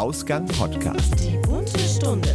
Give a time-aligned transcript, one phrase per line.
[0.00, 1.12] Ausgang Podcast.
[1.20, 2.34] Die bunte Stunde.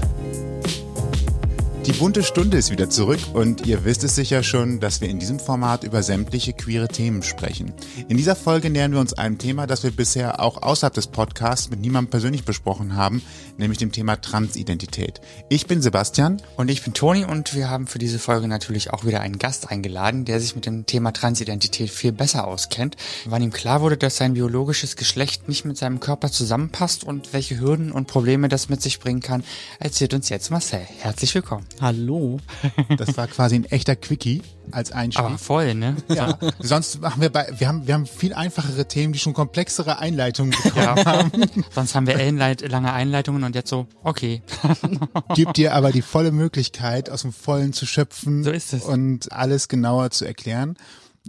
[1.86, 5.20] Die bunte Stunde ist wieder zurück und ihr wisst es sicher schon, dass wir in
[5.20, 7.74] diesem Format über sämtliche queere Themen sprechen.
[8.10, 11.70] In dieser Folge nähern wir uns einem Thema, das wir bisher auch außerhalb des Podcasts
[11.70, 13.22] mit niemandem persönlich besprochen haben,
[13.58, 15.22] nämlich dem Thema Transidentität.
[15.48, 16.42] Ich bin Sebastian.
[16.58, 19.70] Und ich bin Toni und wir haben für diese Folge natürlich auch wieder einen Gast
[19.70, 22.96] eingeladen, der sich mit dem Thema Transidentität viel besser auskennt,
[23.26, 27.60] wann ihm klar wurde, dass sein biologisches Geschlecht nicht mit seinem Körper zusammenpasst und welche
[27.60, 29.44] Hürden und Probleme das mit sich bringen kann,
[29.80, 30.82] erzählt uns jetzt Marcel.
[31.00, 31.68] Herzlich willkommen.
[31.82, 32.38] Hallo.
[32.98, 35.24] Das war quasi ein echter Quickie als Einstieg.
[35.26, 35.96] Aber voll, ne?
[36.08, 40.00] Ja, sonst machen wir bei, wir haben, wir haben viel einfachere Themen, die schon komplexere
[40.00, 41.06] Einleitungen bekommen Ja.
[41.06, 41.32] haben.
[41.72, 44.42] Sonst haben wir ellenleit- lange Einleitungen und jetzt so, okay.
[45.36, 48.84] Gibt dir aber die volle Möglichkeit, aus dem Vollen zu schöpfen So ist es.
[48.84, 50.78] und alles genauer zu erklären,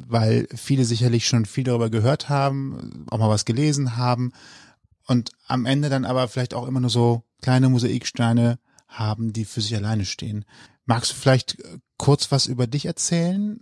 [0.06, 4.32] weil viele sicherlich schon viel darüber gehört haben, auch mal was gelesen haben
[5.06, 8.58] und am Ende dann aber vielleicht auch immer nur so kleine Mosaiksteine
[8.98, 10.44] haben, die für sich alleine stehen.
[10.84, 13.60] Magst du vielleicht äh, kurz was über dich erzählen?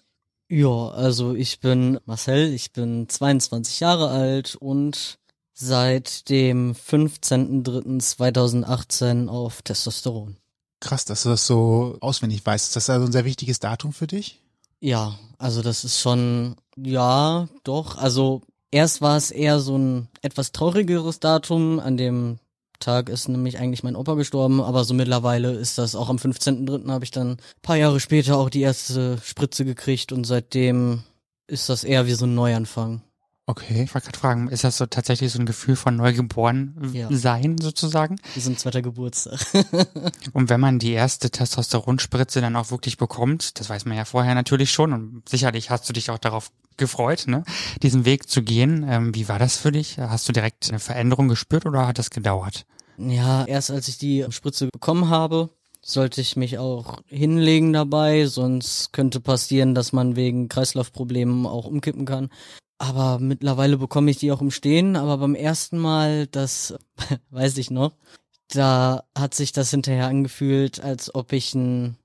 [0.49, 5.19] Ja, also ich bin Marcel, ich bin 22 Jahre alt und
[5.55, 10.37] seit dem 15.03.2018 auf Testosteron.
[10.81, 12.67] Krass, dass du das so auswendig weißt.
[12.67, 14.43] Ist das also ein sehr wichtiges Datum für dich?
[14.81, 17.97] Ja, also das ist schon, ja, doch.
[17.97, 21.81] Also erst war es eher so ein etwas traurigeres Datum.
[21.81, 22.39] An dem
[22.79, 26.91] Tag ist nämlich eigentlich mein Opa gestorben, aber so mittlerweile ist das auch am 15.03.
[26.91, 31.03] habe ich dann paar Jahre später auch die erste Spritze gekriegt und seitdem
[31.47, 33.03] ist das eher wie so ein Neuanfang.
[33.47, 33.83] Okay.
[33.85, 37.09] Ich wollte gerade fragen, ist das so tatsächlich so ein Gefühl von neugeboren Ja.
[37.11, 38.17] sein sozusagen?
[38.35, 39.39] Wie so ein zweiter Geburtstag.
[40.33, 44.35] Und wenn man die erste Testosteronspritze dann auch wirklich bekommt, das weiß man ja vorher
[44.35, 47.45] natürlich schon und sicherlich hast du dich auch darauf gefreut, ne,
[47.83, 48.85] diesen Weg zu gehen.
[48.89, 49.99] Ähm, wie war das für dich?
[49.99, 52.65] Hast du direkt eine Veränderung gespürt oder hat das gedauert?
[52.97, 55.51] Ja, erst als ich die Spritze bekommen habe,
[55.83, 62.07] sollte ich mich auch hinlegen dabei, sonst könnte passieren, dass man wegen Kreislaufproblemen auch umkippen
[62.07, 62.31] kann.
[62.79, 66.75] Aber mittlerweile bekomme ich die auch im Stehen, aber beim ersten Mal, das
[67.31, 67.93] weiß ich noch,
[68.49, 71.97] da hat sich das hinterher angefühlt, als ob ich ein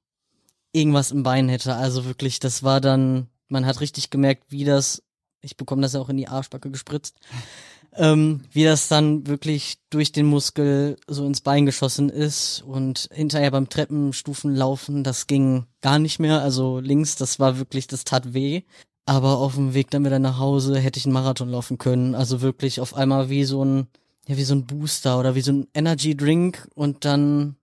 [0.71, 1.75] irgendwas im Bein hätte.
[1.75, 5.03] Also wirklich, das war dann, man hat richtig gemerkt, wie das,
[5.41, 7.17] ich bekomme das ja auch in die Arschbacke gespritzt,
[7.95, 13.51] ähm, wie das dann wirklich durch den Muskel so ins Bein geschossen ist und hinterher
[13.51, 16.41] beim Treppenstufenlaufen, das ging gar nicht mehr.
[16.41, 18.61] Also links, das war wirklich, das tat weh.
[19.09, 22.13] Aber auf dem Weg dann wieder nach Hause hätte ich einen Marathon laufen können.
[22.13, 23.87] Also wirklich auf einmal wie so ein,
[24.27, 27.55] ja, wie so ein Booster oder wie so ein Energy Drink und dann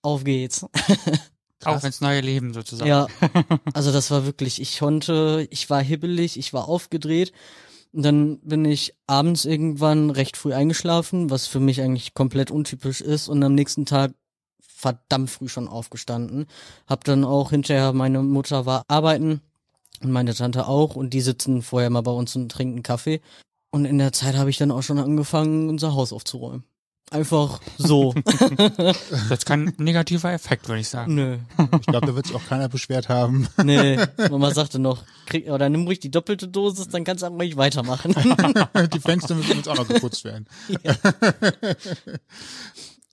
[0.00, 0.64] auf geht's.
[1.64, 2.88] Auf ins neue Leben sozusagen.
[2.90, 3.06] Ja,
[3.72, 7.32] also das war wirklich, ich konnte, ich war hibbelig, ich war aufgedreht.
[7.92, 13.00] Und dann bin ich abends irgendwann recht früh eingeschlafen, was für mich eigentlich komplett untypisch
[13.00, 13.28] ist.
[13.28, 14.12] Und am nächsten Tag
[14.60, 16.46] verdammt früh schon aufgestanden.
[16.86, 19.40] Hab dann auch hinterher, meine Mutter war arbeiten
[20.02, 20.96] und meine Tante auch.
[20.96, 23.20] Und die sitzen vorher mal bei uns und trinken Kaffee.
[23.70, 26.64] Und in der Zeit habe ich dann auch schon angefangen, unser Haus aufzuräumen.
[27.10, 28.14] Einfach so.
[28.76, 31.14] Das ist kein negativer Effekt, würde ich sagen.
[31.14, 31.38] Nö.
[31.80, 33.48] Ich glaube, da wird sich auch keiner beschwert haben.
[33.62, 33.98] Nee,
[34.30, 37.56] Mama sagte noch, krieg, oder nimm ruhig die doppelte Dosis, dann kannst du auch ruhig
[37.56, 38.14] weitermachen.
[38.92, 40.46] Die Fenster müssen jetzt auch noch geputzt werden.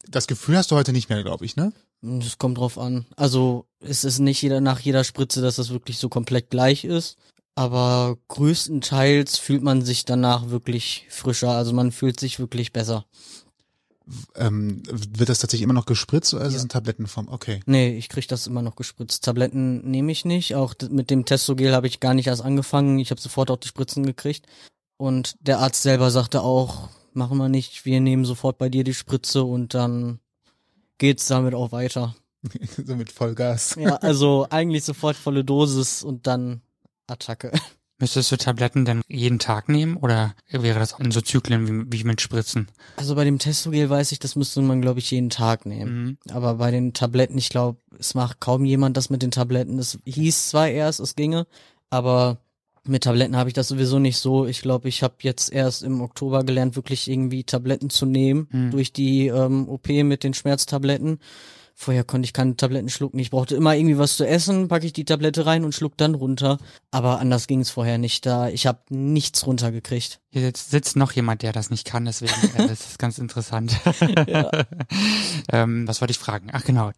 [0.07, 1.73] Das Gefühl hast du heute nicht mehr, glaube ich, ne?
[2.01, 3.05] Das kommt drauf an.
[3.15, 7.17] Also es ist nicht jeder nach jeder Spritze, dass das wirklich so komplett gleich ist.
[7.55, 11.51] Aber größtenteils fühlt man sich danach wirklich frischer.
[11.51, 13.05] Also man fühlt sich wirklich besser.
[14.35, 16.57] Ähm, wird das tatsächlich immer noch gespritzt oder ist Ja.
[16.57, 17.27] es in Tablettenform?
[17.29, 17.59] Okay.
[17.65, 19.23] Nee, ich krieg das immer noch gespritzt.
[19.23, 20.55] Tabletten nehme ich nicht.
[20.55, 22.99] Auch mit dem Testogel habe ich gar nicht erst angefangen.
[22.99, 24.47] Ich habe sofort auch die Spritzen gekriegt.
[24.97, 28.93] Und der Arzt selber sagte auch, machen wir nicht, wir nehmen sofort bei dir die
[28.93, 30.19] Spritze und dann
[30.97, 32.15] geht's damit auch weiter.
[32.85, 33.75] so mit Vollgas.
[33.79, 36.61] Ja, also eigentlich sofort volle Dosis und dann
[37.07, 37.51] Attacke.
[38.01, 42.03] Müsstest du Tabletten denn jeden Tag nehmen oder wäre das in so Zyklen wie, wie
[42.03, 42.67] mit Spritzen?
[42.95, 46.03] Also bei dem Testogel weiß ich, das müsste man, glaube ich, jeden Tag nehmen.
[46.03, 46.17] Mhm.
[46.31, 49.77] Aber bei den Tabletten, ich glaube, es macht kaum jemand das mit den Tabletten.
[49.77, 51.45] Es hieß zwar erst, es ginge,
[51.91, 52.39] aber
[52.87, 54.45] mit Tabletten habe ich das sowieso nicht so.
[54.47, 58.71] Ich glaube, ich habe jetzt erst im Oktober gelernt, wirklich irgendwie Tabletten zu nehmen Hm.
[58.71, 61.19] durch die ähm, OP mit den Schmerztabletten.
[61.73, 63.17] Vorher konnte ich keine Tabletten schlucken.
[63.17, 66.13] Ich brauchte immer irgendwie was zu essen, packe ich die Tablette rein und schluck dann
[66.13, 66.59] runter.
[66.91, 68.25] Aber anders ging es vorher nicht.
[68.25, 70.19] Da ich habe nichts runtergekriegt.
[70.29, 73.79] Hier sitzt, sitzt noch jemand, der das nicht kann, deswegen äh, das ist ganz interessant.
[75.51, 76.49] ähm, was wollte ich fragen?
[76.51, 76.91] Ach genau.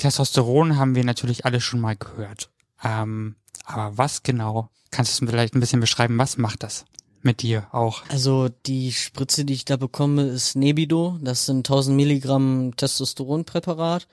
[0.00, 2.50] Testosteron haben wir natürlich alle schon mal gehört.
[2.84, 4.68] Ähm, aber was genau?
[4.90, 6.18] Kannst du es vielleicht ein bisschen beschreiben?
[6.18, 6.84] Was macht das?
[7.22, 8.02] mit dir auch?
[8.08, 11.18] Also die Spritze, die ich da bekomme, ist Nebido.
[11.20, 14.06] Das sind 1000 Milligramm Testosteronpräparat.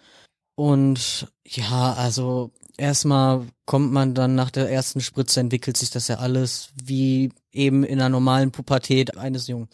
[0.55, 6.17] Und ja, also erstmal kommt man dann nach der ersten Spritze, entwickelt sich das ja
[6.17, 9.69] alles wie eben in einer normalen Pubertät eines Jungen.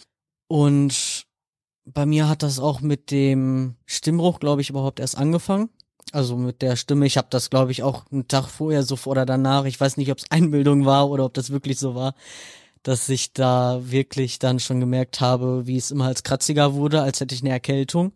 [0.48, 1.26] Und
[1.86, 5.70] bei mir hat das auch mit dem Stimmbruch, glaube ich, überhaupt erst angefangen.
[6.12, 7.06] Also mit der Stimme.
[7.06, 9.66] Ich habe das, glaube ich, auch einen Tag vorher, so oder danach.
[9.66, 12.16] Ich weiß nicht, ob es Einbildung war oder ob das wirklich so war,
[12.84, 17.20] dass ich da wirklich dann schon gemerkt habe, wie es immer als kratziger wurde, als
[17.20, 18.12] hätte ich eine Erkältung.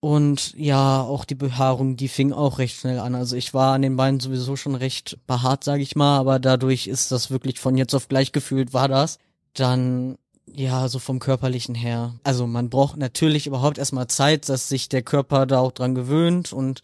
[0.00, 3.14] Und ja, auch die Behaarung, die fing auch recht schnell an.
[3.14, 6.86] Also ich war an den Beinen sowieso schon recht behaart, sage ich mal, aber dadurch
[6.86, 9.18] ist das wirklich von jetzt auf gleich gefühlt war das.
[9.54, 12.14] Dann ja, so vom körperlichen her.
[12.22, 16.52] Also man braucht natürlich überhaupt erstmal Zeit, dass sich der Körper da auch dran gewöhnt
[16.52, 16.82] und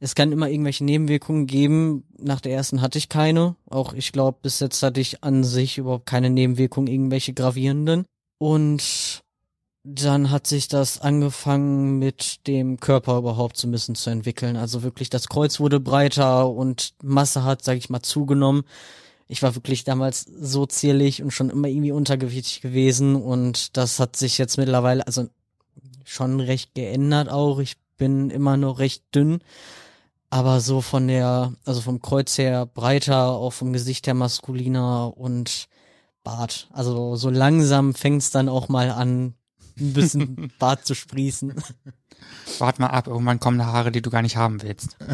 [0.00, 2.04] es kann immer irgendwelche Nebenwirkungen geben.
[2.18, 3.54] Nach der ersten hatte ich keine.
[3.68, 8.06] Auch ich glaube, bis jetzt hatte ich an sich überhaupt keine Nebenwirkungen, irgendwelche gravierenden.
[8.38, 9.22] Und
[9.84, 14.56] dann hat sich das angefangen mit dem Körper überhaupt so ein bisschen zu entwickeln.
[14.56, 18.62] Also wirklich das Kreuz wurde breiter und Masse hat, sag ich mal, zugenommen.
[19.28, 24.16] Ich war wirklich damals so zierlich und schon immer irgendwie untergewichtig gewesen und das hat
[24.16, 25.28] sich jetzt mittlerweile also
[26.04, 27.60] schon recht geändert auch.
[27.60, 29.40] Ich bin immer noch recht dünn,
[30.30, 35.68] aber so von der, also vom Kreuz her breiter, auch vom Gesicht her maskuliner und
[36.22, 36.68] Bart.
[36.72, 39.34] Also so langsam fängt's dann auch mal an,
[39.78, 41.54] ein bisschen Bart zu sprießen.
[42.58, 44.96] Wart mal ab, irgendwann kommen Haare, die du gar nicht haben willst.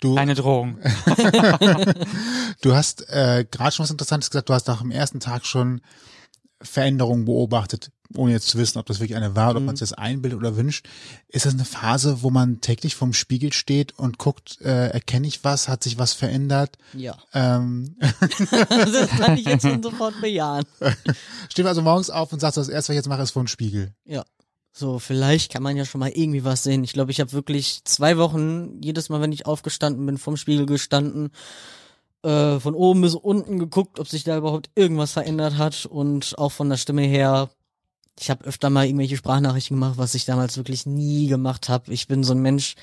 [0.00, 0.78] Du, Eine Drohung.
[2.60, 4.48] du hast äh, gerade schon was Interessantes gesagt.
[4.48, 5.80] Du hast nach dem ersten Tag schon
[6.60, 9.88] Veränderungen beobachtet, ohne jetzt zu wissen, ob das wirklich eine war oder ob man sich
[9.88, 10.88] das einbildet oder wünscht.
[11.28, 15.44] Ist das eine Phase, wo man täglich vorm Spiegel steht und guckt, äh, erkenne ich
[15.44, 16.78] was, hat sich was verändert?
[16.92, 17.16] Ja.
[17.32, 17.96] Ähm,
[18.70, 20.64] das kann ich jetzt schon sofort bejahen.
[21.48, 23.48] steht also morgens auf und sagt, das erste, was ich jetzt mache, ist vor dem
[23.48, 23.92] Spiegel.
[24.04, 24.24] Ja.
[24.78, 26.84] So, vielleicht kann man ja schon mal irgendwie was sehen.
[26.84, 30.66] Ich glaube, ich habe wirklich zwei Wochen, jedes Mal, wenn ich aufgestanden bin, vorm Spiegel
[30.66, 31.30] gestanden,
[32.22, 36.52] äh, von oben bis unten geguckt, ob sich da überhaupt irgendwas verändert hat und auch
[36.52, 37.48] von der Stimme her.
[38.18, 41.92] Ich habe öfter mal irgendwelche Sprachnachrichten gemacht, was ich damals wirklich nie gemacht habe.
[41.92, 42.74] Ich bin so ein Mensch,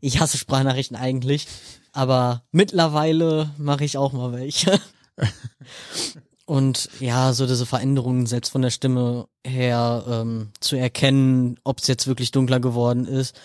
[0.00, 1.46] ich hasse Sprachnachrichten eigentlich,
[1.92, 4.80] aber mittlerweile mache ich auch mal welche.
[6.46, 11.86] Und ja, so diese Veränderungen selbst von der Stimme her ähm, zu erkennen, ob es
[11.88, 13.38] jetzt wirklich dunkler geworden ist.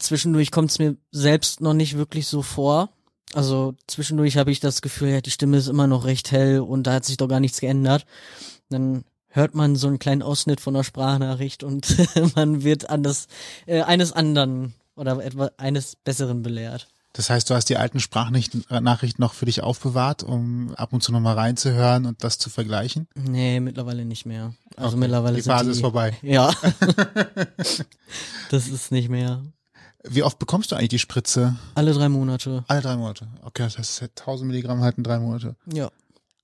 [0.00, 2.90] Zwischendurch kommt es mir selbst noch nicht wirklich so vor.
[3.34, 6.88] Also zwischendurch habe ich das Gefühl, ja, die Stimme ist immer noch recht hell und
[6.88, 8.04] da hat sich doch gar nichts geändert.
[8.68, 11.96] Dann hört man so einen kleinen Ausschnitt von der Sprachnachricht und
[12.36, 13.26] man wird an das,
[13.66, 16.88] äh, eines anderen oder etwa eines Besseren belehrt.
[17.14, 21.02] Das heißt, du hast die alten Sprachnachrichten Nachrichten noch für dich aufbewahrt, um ab und
[21.02, 23.08] zu nochmal reinzuhören und das zu vergleichen?
[23.14, 24.54] Nee, mittlerweile nicht mehr.
[24.76, 24.98] Also Okay.
[25.00, 26.16] mittlerweile Die Phase die, ist vorbei.
[26.22, 26.52] Ja.
[28.50, 29.42] das ist nicht mehr.
[30.04, 31.56] Wie oft bekommst du eigentlich die Spritze?
[31.74, 32.64] Alle drei Monate.
[32.68, 33.26] Alle drei Monate.
[33.42, 35.56] Okay, das heißt 1000 Milligramm halt in drei Monate.
[35.72, 35.90] Ja.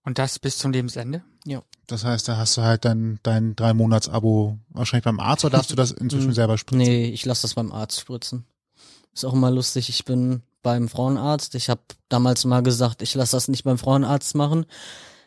[0.04, 1.22] Und das bis zum Lebensende?
[1.46, 1.62] Ja.
[1.86, 5.56] Das heißt, da hast du halt dein, dein drei Monats Abo wahrscheinlich beim Arzt oder
[5.58, 6.78] darfst du das inzwischen selber spritzen?
[6.78, 8.46] Nee, ich lasse das beim Arzt spritzen.
[9.12, 11.54] Ist auch immer lustig, ich bin beim Frauenarzt.
[11.54, 14.66] Ich habe damals mal gesagt, ich lasse das nicht beim Frauenarzt machen.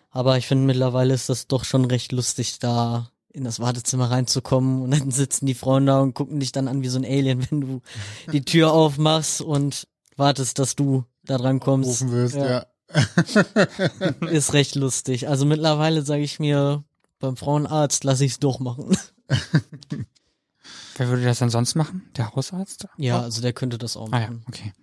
[0.09, 4.81] Aber ich finde mittlerweile ist das doch schon recht lustig, da in das Wartezimmer reinzukommen
[4.81, 7.45] und dann sitzen die Frauen da und gucken dich dann an wie so ein Alien,
[7.51, 7.81] wenn du
[8.31, 12.01] die Tür aufmachst und wartest, dass du da dran kommst.
[12.01, 12.65] Rufen wirst, ja.
[14.31, 15.27] Ist recht lustig.
[15.27, 16.83] Also mittlerweile sage ich mir,
[17.19, 18.97] beim Frauenarzt lasse ich es durchmachen.
[20.97, 22.09] Wer würde das denn sonst machen?
[22.15, 22.87] Der Hausarzt?
[22.97, 24.43] Ja, also der könnte das auch Ah ja, machen.
[24.47, 24.73] okay.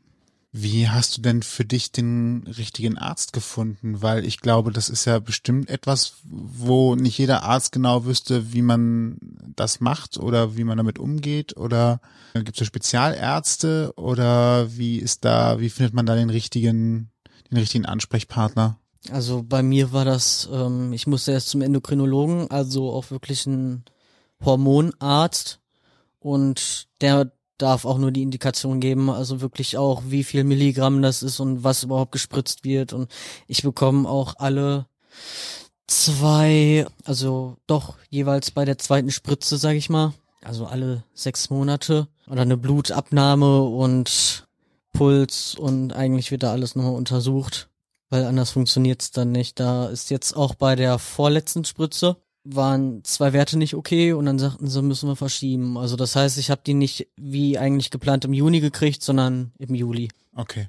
[0.56, 4.02] Wie hast du denn für dich den richtigen Arzt gefunden?
[4.02, 8.62] Weil ich glaube, das ist ja bestimmt etwas, wo nicht jeder Arzt genau wüsste, wie
[8.62, 9.18] man
[9.56, 11.56] das macht oder wie man damit umgeht.
[11.56, 12.00] Oder
[12.34, 17.10] gibt es da Spezialärzte oder wie ist da, wie findet man da den richtigen,
[17.54, 18.78] den richtigen Ansprechpartner?
[19.10, 23.84] Also bei mir war das, ähm, ich musste erst zum Endokrinologen, also auch wirklich ein
[24.44, 25.60] Hormonarzt.
[26.20, 31.22] Und der darf auch nur die Indikation geben, also wirklich auch wie viel Milligramm das
[31.22, 32.92] ist und was überhaupt gespritzt wird.
[32.92, 33.10] Und
[33.46, 34.86] ich bekomme auch alle
[35.86, 42.08] zwei, also doch jeweils bei der zweiten Spritze, sag ich mal, also alle sechs Monate.
[42.26, 44.46] Oder eine Blutabnahme und
[44.94, 47.68] Puls und eigentlich wird da alles nochmal untersucht
[48.14, 49.58] weil anders funktioniert's dann nicht.
[49.58, 54.38] Da ist jetzt auch bei der vorletzten Spritze waren zwei Werte nicht okay und dann
[54.38, 55.76] sagten sie, müssen wir verschieben.
[55.76, 59.74] Also das heißt, ich habe die nicht wie eigentlich geplant im Juni gekriegt, sondern im
[59.74, 60.10] Juli.
[60.36, 60.68] Okay.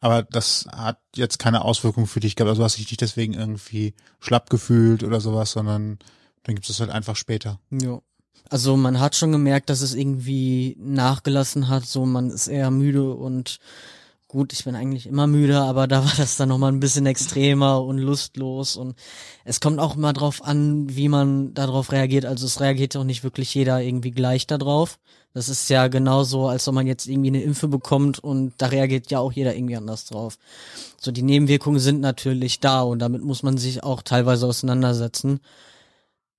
[0.00, 2.48] Aber das hat jetzt keine Auswirkung für dich gehabt.
[2.48, 6.00] Also du hast dich nicht deswegen irgendwie schlapp gefühlt oder sowas, sondern
[6.42, 7.60] dann gibt es halt einfach später.
[7.70, 8.00] Ja.
[8.48, 11.86] Also man hat schon gemerkt, dass es irgendwie nachgelassen hat.
[11.86, 13.58] So man ist eher müde und
[14.32, 17.82] gut, ich bin eigentlich immer müde, aber da war das dann nochmal ein bisschen extremer
[17.82, 18.96] und lustlos und
[19.44, 22.24] es kommt auch immer drauf an, wie man darauf reagiert.
[22.24, 24.98] Also es reagiert auch nicht wirklich jeder irgendwie gleich darauf.
[25.34, 29.10] Das ist ja genauso, als ob man jetzt irgendwie eine Impfe bekommt und da reagiert
[29.10, 30.38] ja auch jeder irgendwie anders drauf.
[31.00, 35.40] So, die Nebenwirkungen sind natürlich da und damit muss man sich auch teilweise auseinandersetzen.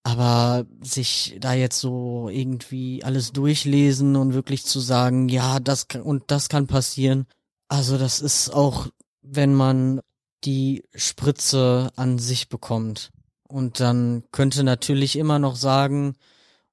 [0.03, 6.01] Aber sich da jetzt so irgendwie alles durchlesen und wirklich zu sagen, ja, das kann,
[6.01, 7.25] und das kann passieren.
[7.69, 8.88] Also das ist auch,
[9.22, 10.01] wenn man
[10.43, 13.12] die Spritze an sich bekommt.
[13.48, 16.15] Und dann könnte natürlich immer noch sagen,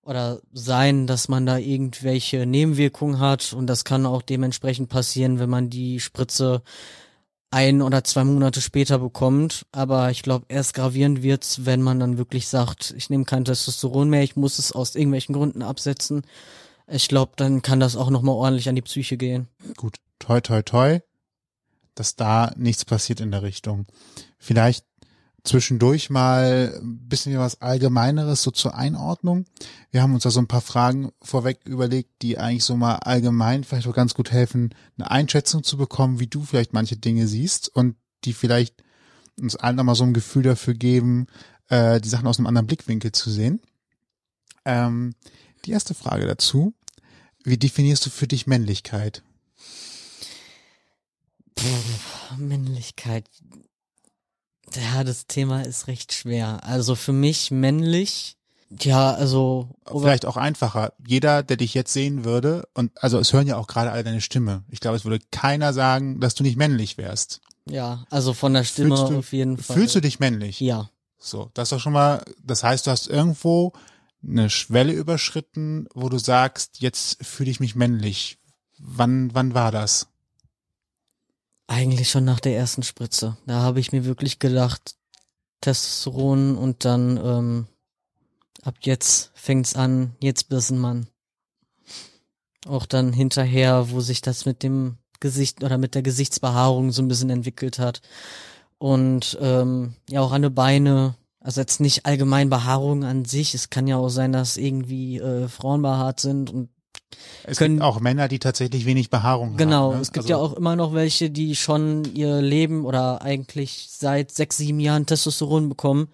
[0.03, 5.51] oder sein, dass man da irgendwelche Nebenwirkungen hat und das kann auch dementsprechend passieren, wenn
[5.51, 6.63] man die Spritze
[7.51, 9.67] ein oder zwei Monate später bekommt.
[9.73, 14.09] Aber ich glaube, erst gravierend wird's, wenn man dann wirklich sagt, ich nehme kein Testosteron
[14.09, 16.23] mehr, ich muss es aus irgendwelchen Gründen absetzen.
[16.87, 19.49] Ich glaube, dann kann das auch nochmal ordentlich an die Psyche gehen.
[19.77, 21.01] Gut, toi, toi, toi,
[21.95, 23.87] dass da nichts passiert in der Richtung.
[24.39, 24.85] Vielleicht
[25.45, 29.47] zwischendurch mal ein bisschen was Allgemeineres so zur Einordnung.
[29.91, 33.65] Wir haben uns da so ein paar Fragen vorweg überlegt, die eigentlich so mal allgemein
[33.65, 37.69] vielleicht auch ganz gut helfen, eine Einschätzung zu bekommen, wie du vielleicht manche Dinge siehst
[37.75, 38.83] und die vielleicht
[39.41, 41.27] uns allen nochmal so ein Gefühl dafür geben,
[41.69, 43.61] äh, die Sachen aus einem anderen Blickwinkel zu sehen.
[44.65, 45.15] Ähm,
[45.65, 46.75] die erste Frage dazu.
[47.45, 49.23] Wie definierst du für dich Männlichkeit?
[52.39, 53.29] Männlichkeit.
[54.75, 56.61] Ja, das Thema ist recht schwer.
[56.65, 58.37] Also für mich männlich,
[58.79, 59.69] ja, also.
[59.87, 60.93] Vielleicht auch einfacher.
[61.05, 64.21] Jeder, der dich jetzt sehen würde, und also es hören ja auch gerade alle deine
[64.21, 64.63] Stimme.
[64.69, 67.41] Ich glaube, es würde keiner sagen, dass du nicht männlich wärst.
[67.69, 69.77] Ja, also von der Stimme du, auf jeden Fall.
[69.77, 70.61] Fühlst du dich männlich?
[70.61, 70.91] Ja.
[71.19, 73.73] So, das ist doch schon mal, das heißt, du hast irgendwo
[74.27, 78.39] eine Schwelle überschritten, wo du sagst, jetzt fühle ich mich männlich.
[78.79, 80.09] Wann, wann war das?
[81.71, 83.37] Eigentlich schon nach der ersten Spritze.
[83.47, 84.97] Da habe ich mir wirklich gedacht,
[85.61, 87.67] Testosteron und dann ähm,
[88.63, 91.07] ab jetzt fängt's an, jetzt bist ein Mann.
[92.67, 97.09] Auch dann hinterher, wo sich das mit dem Gesicht oder mit der Gesichtsbehaarung so ein
[97.09, 98.03] bisschen entwickelt hat.
[98.79, 103.55] Und ähm, ja auch an den Beine, also jetzt nicht allgemein Behaarung an sich.
[103.55, 106.69] Es kann ja auch sein, dass irgendwie äh, Frauen behaart sind und
[107.45, 109.89] es können, gibt auch Männer, die tatsächlich wenig Behaarung genau, haben.
[109.89, 110.01] Genau, ne?
[110.01, 114.31] es gibt also, ja auch immer noch welche, die schon ihr Leben oder eigentlich seit
[114.31, 116.09] sechs, sieben Jahren Testosteron bekommen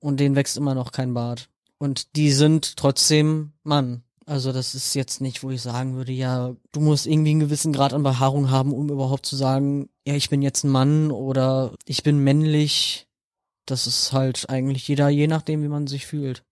[0.00, 1.48] und denen wächst immer noch kein Bart.
[1.78, 4.02] Und die sind trotzdem Mann.
[4.26, 7.72] Also das ist jetzt nicht, wo ich sagen würde, ja, du musst irgendwie einen gewissen
[7.72, 11.72] Grad an Behaarung haben, um überhaupt zu sagen, ja, ich bin jetzt ein Mann oder
[11.84, 13.08] ich bin männlich.
[13.66, 16.44] Das ist halt eigentlich jeder, je nachdem, wie man sich fühlt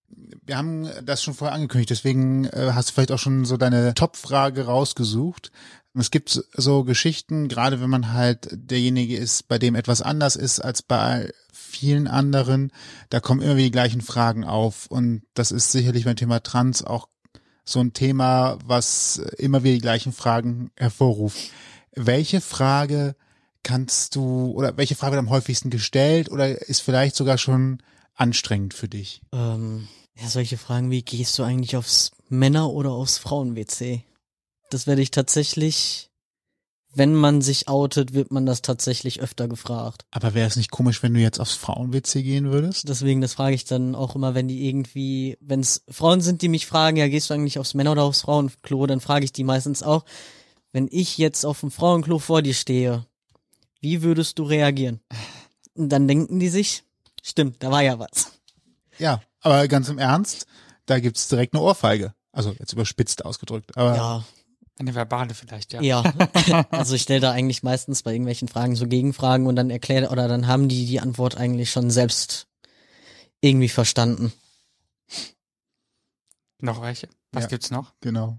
[0.46, 3.94] wir haben das schon vorher angekündigt, deswegen äh, hast du vielleicht auch schon so deine
[3.94, 5.52] Top-Frage rausgesucht.
[5.94, 10.60] Es gibt so Geschichten, gerade wenn man halt derjenige ist, bei dem etwas anders ist
[10.60, 12.72] als bei vielen anderen,
[13.10, 14.86] da kommen immer wieder die gleichen Fragen auf.
[14.86, 17.08] Und das ist sicherlich beim Thema Trans auch
[17.64, 21.50] so ein Thema, was immer wieder die gleichen Fragen hervorruft.
[21.94, 23.14] Welche Frage
[23.62, 27.82] kannst du oder welche Frage wird am häufigsten gestellt oder ist vielleicht sogar schon
[28.14, 29.20] anstrengend für dich?
[29.32, 29.88] Ähm,
[30.20, 34.04] ja, solche Fragen wie, gehst du eigentlich aufs Männer- oder aufs Frauen-WC?
[34.70, 36.10] Das werde ich tatsächlich,
[36.92, 40.04] wenn man sich outet, wird man das tatsächlich öfter gefragt.
[40.10, 42.88] Aber wäre es nicht komisch, wenn du jetzt aufs Frauen-WC gehen würdest?
[42.88, 46.48] Deswegen, das frage ich dann auch immer, wenn die irgendwie, wenn es Frauen sind, die
[46.48, 49.44] mich fragen, ja, gehst du eigentlich aufs Männer- oder aufs Frauenklo, dann frage ich die
[49.44, 50.04] meistens auch,
[50.72, 53.06] wenn ich jetzt auf dem Frauenklo vor dir stehe,
[53.80, 55.00] wie würdest du reagieren?
[55.74, 56.82] Und dann denken die sich,
[57.22, 58.32] stimmt, da war ja was.
[58.98, 60.46] Ja, aber ganz im Ernst,
[60.86, 62.14] da gibt's direkt eine Ohrfeige.
[62.32, 63.76] Also jetzt überspitzt ausgedrückt.
[63.76, 64.24] Aber ja.
[64.78, 65.80] Eine verbale vielleicht, ja.
[65.82, 66.02] Ja,
[66.70, 70.28] also ich stelle da eigentlich meistens bei irgendwelchen Fragen so Gegenfragen und dann erklärt oder
[70.28, 72.46] dann haben die die Antwort eigentlich schon selbst
[73.40, 74.32] irgendwie verstanden.
[76.60, 77.08] Noch welche?
[77.32, 77.92] Was ja, gibt's noch?
[78.00, 78.38] Genau.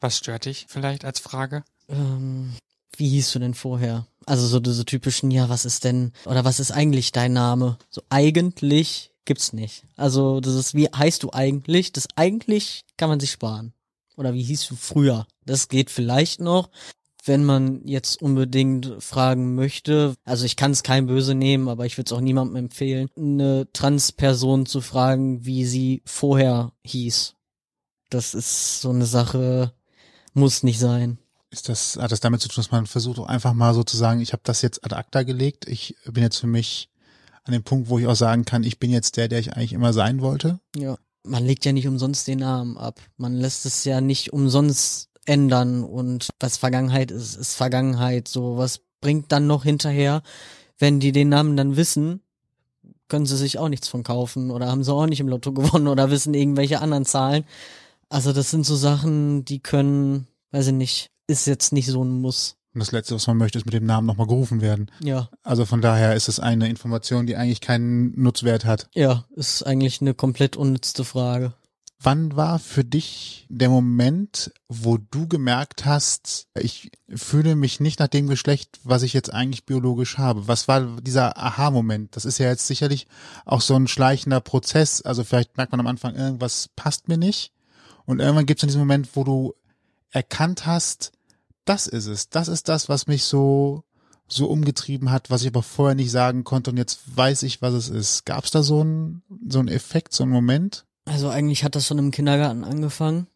[0.00, 1.64] Was stört dich vielleicht als Frage?
[1.88, 2.52] Ähm,
[2.96, 4.06] wie hieß du denn vorher?
[4.26, 7.78] Also so diese typischen, ja, was ist denn, oder was ist eigentlich dein Name?
[7.90, 9.84] So eigentlich gibt's nicht.
[9.94, 11.92] Also das ist, wie heißt du eigentlich?
[11.92, 13.74] Das eigentlich kann man sich sparen.
[14.16, 15.26] Oder wie hieß du früher?
[15.44, 16.70] Das geht vielleicht noch,
[17.24, 20.14] wenn man jetzt unbedingt fragen möchte.
[20.24, 23.68] Also ich kann es kein Böse nehmen, aber ich würde es auch niemandem empfehlen, eine
[23.72, 27.34] Transperson zu fragen, wie sie vorher hieß.
[28.08, 29.74] Das ist so eine Sache,
[30.32, 31.18] muss nicht sein.
[31.50, 34.20] Ist das, hat das damit zu tun, dass man versucht, einfach mal so zu sagen,
[34.20, 36.88] ich habe das jetzt ad acta gelegt, ich bin jetzt für mich
[37.48, 39.72] an dem Punkt, wo ich auch sagen kann, ich bin jetzt der, der ich eigentlich
[39.72, 40.60] immer sein wollte?
[40.76, 40.98] Ja.
[41.24, 43.00] Man legt ja nicht umsonst den Namen ab.
[43.16, 48.28] Man lässt es ja nicht umsonst ändern und was Vergangenheit ist, ist Vergangenheit.
[48.28, 50.22] So, was bringt dann noch hinterher,
[50.78, 52.20] wenn die den Namen dann wissen,
[53.08, 55.88] können sie sich auch nichts von kaufen oder haben sie auch nicht im Lotto gewonnen
[55.88, 57.44] oder wissen irgendwelche anderen Zahlen.
[58.08, 62.20] Also das sind so Sachen, die können, weiß ich nicht, ist jetzt nicht so ein
[62.20, 62.56] Muss.
[62.78, 64.88] Und das Letzte, was man möchte, ist mit dem Namen nochmal gerufen werden.
[65.02, 65.30] Ja.
[65.42, 68.88] Also von daher ist es eine Information, die eigentlich keinen Nutzwert hat.
[68.94, 71.54] Ja, ist eigentlich eine komplett unnützte Frage.
[72.00, 78.06] Wann war für dich der Moment, wo du gemerkt hast, ich fühle mich nicht nach
[78.06, 80.46] dem Geschlecht, was ich jetzt eigentlich biologisch habe?
[80.46, 82.14] Was war dieser Aha-Moment?
[82.14, 83.08] Das ist ja jetzt sicherlich
[83.44, 85.02] auch so ein schleichender Prozess.
[85.02, 87.50] Also vielleicht merkt man am Anfang, irgendwas passt mir nicht.
[88.04, 89.54] Und irgendwann gibt es in diesem Moment, wo du
[90.12, 91.10] erkannt hast,
[91.68, 92.28] das ist es.
[92.28, 93.84] Das ist das, was mich so
[94.30, 97.72] so umgetrieben hat, was ich aber vorher nicht sagen konnte und jetzt weiß ich, was
[97.72, 98.26] es ist.
[98.26, 100.84] Gab es da so einen so einen Effekt, so einen Moment?
[101.06, 103.26] Also eigentlich hat das schon im Kindergarten angefangen.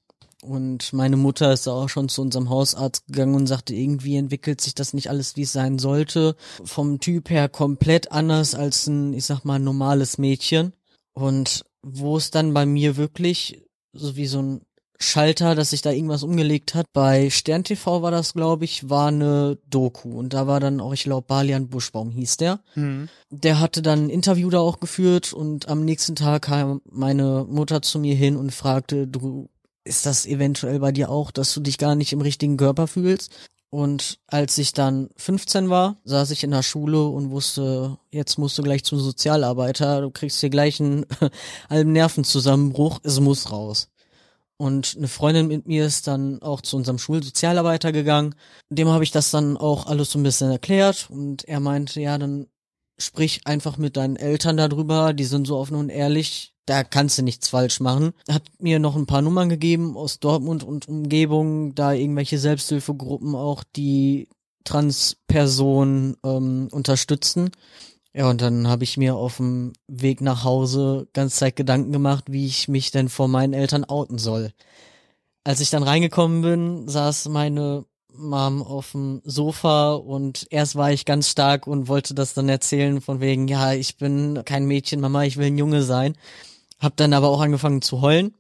[0.43, 4.75] Und meine Mutter ist auch schon zu unserem Hausarzt gegangen und sagte, irgendwie entwickelt sich
[4.75, 6.35] das nicht alles, wie es sein sollte.
[6.65, 10.73] Vom Typ her komplett anders als ein, ich sag mal, normales Mädchen.
[11.13, 13.63] Und wo es dann bei mir wirklich
[13.93, 14.61] so wie so ein
[15.03, 16.87] Schalter, dass sich da irgendwas umgelegt hat.
[16.93, 20.93] Bei Stern TV war das, glaube ich, war eine Doku und da war dann auch,
[20.93, 22.61] ich glaube, Balian Buschbaum hieß der.
[22.75, 23.09] Mhm.
[23.31, 27.83] Der hatte dann ein Interview da auch geführt und am nächsten Tag kam meine Mutter
[27.83, 29.49] zu mir hin und fragte, du,
[29.85, 33.33] ist das eventuell bei dir auch, dass du dich gar nicht im richtigen Körper fühlst?
[33.71, 38.59] Und als ich dann 15 war, saß ich in der Schule und wusste, jetzt musst
[38.59, 41.07] du gleich zum Sozialarbeiter, du kriegst hier gleich einen
[41.71, 43.89] halben Nervenzusammenbruch, es muss raus.
[44.63, 48.37] Und eine Freundin mit mir ist dann auch zu unserem Schulsozialarbeiter gegangen.
[48.71, 52.17] Dem habe ich das dann auch alles so ein bisschen erklärt und er meinte, ja,
[52.17, 52.47] dann
[52.97, 57.23] sprich einfach mit deinen Eltern darüber, die sind so offen und ehrlich, da kannst du
[57.23, 58.13] nichts falsch machen.
[58.29, 63.65] Hat mir noch ein paar Nummern gegeben aus Dortmund und Umgebung, da irgendwelche Selbsthilfegruppen auch,
[63.75, 64.29] die
[64.63, 67.51] Transpersonen ähm, unterstützen.
[68.15, 72.25] Ja, und dann habe ich mir auf dem Weg nach Hause ganz Zeit Gedanken gemacht,
[72.29, 74.53] wie ich mich denn vor meinen Eltern outen soll.
[75.45, 81.07] Als ich dann reingekommen bin, saß meine Mom auf dem Sofa und erst war ich
[81.07, 85.25] ganz stark und wollte das dann erzählen von wegen, ja, ich bin kein Mädchen, Mama,
[85.25, 86.15] ich will ein Junge sein.
[86.79, 88.35] Hab dann aber auch angefangen zu heulen,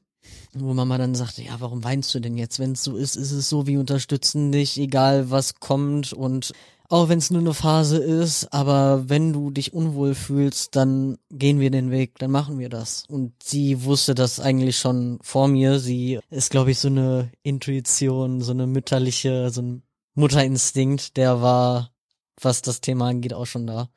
[0.52, 2.58] wo Mama dann sagte, ja, warum weinst du denn jetzt?
[2.58, 6.52] Wenn es so ist, ist es so, wir unterstützen dich, egal was kommt und
[6.92, 11.58] auch wenn es nur eine Phase ist, aber wenn du dich unwohl fühlst, dann gehen
[11.58, 13.04] wir den Weg, dann machen wir das.
[13.08, 15.78] Und sie wusste das eigentlich schon vor mir.
[15.78, 19.82] Sie ist, glaube ich, so eine Intuition, so eine mütterliche, so ein
[20.14, 21.92] Mutterinstinkt, der war,
[22.38, 23.88] was das Thema angeht, auch schon da.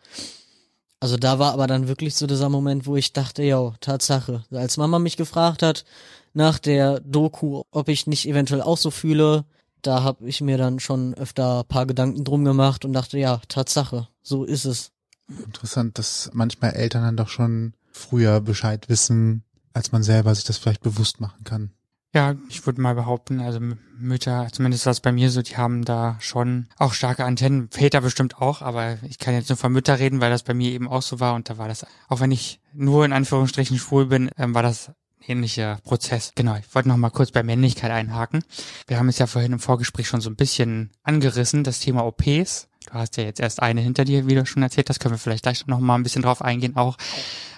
[1.01, 4.45] Also da war aber dann wirklich so dieser Moment, wo ich dachte, ja, Tatsache.
[4.51, 5.84] Als Mama mich gefragt hat
[6.34, 9.43] nach der Doku, ob ich nicht eventuell auch so fühle,
[9.86, 14.08] da habe ich mir dann schon öfter paar Gedanken drum gemacht und dachte, ja, Tatsache,
[14.21, 14.91] so ist es.
[15.28, 19.43] Interessant, dass manchmal Eltern dann doch schon früher Bescheid wissen,
[19.74, 21.71] als man selber sich das vielleicht bewusst machen kann.
[22.13, 23.60] Ja, ich würde mal behaupten, also
[23.98, 28.38] Mütter, zumindest was bei mir so, die haben da schon auch starke Antennen, Väter bestimmt
[28.41, 31.02] auch, aber ich kann jetzt nur von Mütter reden, weil das bei mir eben auch
[31.02, 34.54] so war und da war das, auch wenn ich nur in Anführungsstrichen schwul bin, ähm,
[34.54, 34.91] war das
[35.27, 36.31] ähnlicher Prozess.
[36.35, 38.43] Genau, ich wollte noch mal kurz bei Männlichkeit einhaken.
[38.88, 42.67] Wir haben es ja vorhin im Vorgespräch schon so ein bisschen angerissen, das Thema OPs.
[42.85, 45.19] Du hast ja jetzt erst eine hinter dir, wie du schon erzählt hast, können wir
[45.19, 46.97] vielleicht gleich noch mal ein bisschen drauf eingehen auch.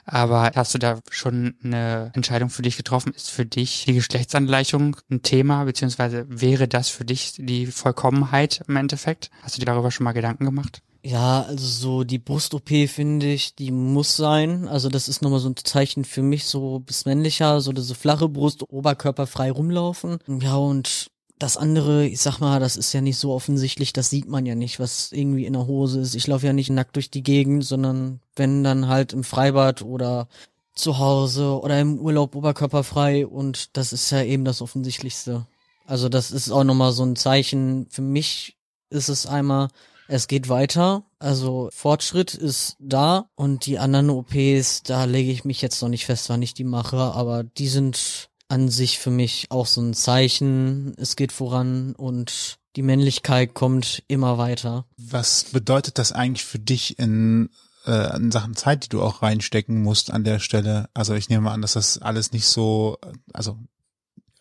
[0.05, 3.13] Aber hast du da schon eine Entscheidung für dich getroffen?
[3.13, 8.77] Ist für dich die Geschlechtsangleichung ein Thema, beziehungsweise wäre das für dich die Vollkommenheit im
[8.77, 9.29] Endeffekt?
[9.41, 10.81] Hast du dir darüber schon mal Gedanken gemacht?
[11.07, 14.67] Ja, also so die Brust-OP finde ich, die muss sein.
[14.67, 18.27] Also das ist nochmal so ein Zeichen für mich, so bis männlicher, so diese flache
[18.27, 20.17] Brust, Oberkörper frei rumlaufen.
[20.27, 24.27] Ja, und das andere, ich sag mal, das ist ja nicht so offensichtlich, das sieht
[24.27, 26.13] man ja nicht, was irgendwie in der Hose ist.
[26.13, 30.27] Ich laufe ja nicht nackt durch die Gegend, sondern wenn dann halt im Freibad oder
[30.73, 35.47] zu Hause oder im Urlaub oberkörperfrei und das ist ja eben das Offensichtlichste.
[35.85, 37.87] Also das ist auch nochmal so ein Zeichen.
[37.89, 38.57] Für mich
[38.89, 39.69] ist es einmal,
[40.07, 45.61] es geht weiter, also Fortschritt ist da und die anderen OPs, da lege ich mich
[45.61, 49.47] jetzt noch nicht fest, wann ich die mache, aber die sind an sich für mich
[49.49, 54.85] auch so ein Zeichen, es geht voran und die Männlichkeit kommt immer weiter.
[54.97, 57.49] Was bedeutet das eigentlich für dich in,
[57.85, 60.87] äh, in Sachen Zeit, die du auch reinstecken musst an der Stelle?
[60.93, 62.97] Also ich nehme an, dass das alles nicht so,
[63.33, 63.57] also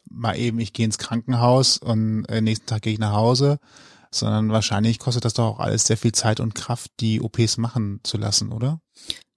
[0.08, 3.58] mal eben, ich gehe ins Krankenhaus und äh, nächsten Tag gehe ich nach Hause,
[4.10, 8.00] sondern wahrscheinlich kostet das doch auch alles sehr viel Zeit und Kraft, die OPs machen
[8.02, 8.80] zu lassen, oder?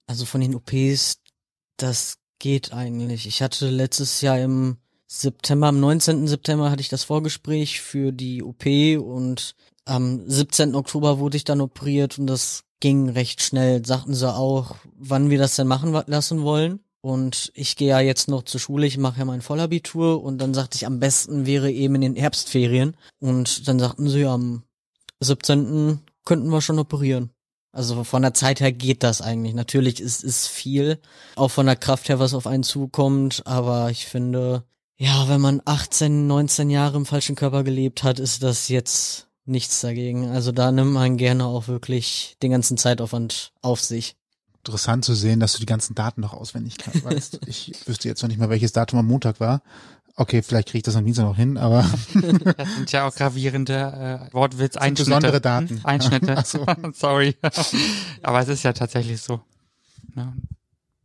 [0.06, 1.18] Also von den OPs,
[1.76, 3.26] das geht eigentlich.
[3.26, 6.26] Ich hatte letztes Jahr im September, am 19.
[6.26, 8.64] September hatte ich das Vorgespräch für die OP
[9.00, 9.54] und
[9.84, 10.74] am 17.
[10.74, 13.84] Oktober wurde ich dann operiert und das ging recht schnell.
[13.84, 16.80] Sagten sie auch, wann wir das denn machen lassen wollen.
[17.02, 20.52] Und ich gehe ja jetzt noch zur Schule, ich mache ja mein Vollabitur und dann
[20.52, 22.96] sagte ich, am besten wäre eben in den Herbstferien.
[23.20, 24.64] Und dann sagten sie, am
[25.20, 26.00] 17.
[26.24, 27.30] könnten wir schon operieren.
[27.72, 29.54] Also von der Zeit her geht das eigentlich.
[29.54, 31.00] Natürlich ist es viel,
[31.36, 34.64] auch von der Kraft her, was auf einen zukommt, aber ich finde,
[34.98, 39.80] ja, wenn man 18, 19 Jahre im falschen Körper gelebt hat, ist das jetzt nichts
[39.80, 40.28] dagegen.
[40.28, 44.16] Also da nimmt man gerne auch wirklich den ganzen Zeitaufwand auf sich
[44.60, 47.40] interessant zu sehen, dass du die ganzen Daten noch auswendig weißt.
[47.46, 49.62] ich wüsste jetzt noch nicht mal, welches Datum am Montag war.
[50.16, 51.88] Okay, vielleicht kriege ich das am Dienstag noch hin, aber.
[52.56, 55.10] das sind ja auch gravierende äh, Wortwitz, Einschnitte.
[55.10, 55.68] Besondere Daten.
[55.68, 55.80] Hm?
[55.86, 56.42] Einschnitte.
[56.44, 56.66] so.
[56.92, 57.36] Sorry.
[58.22, 59.40] aber es ist ja tatsächlich so.
[60.14, 60.34] Ne?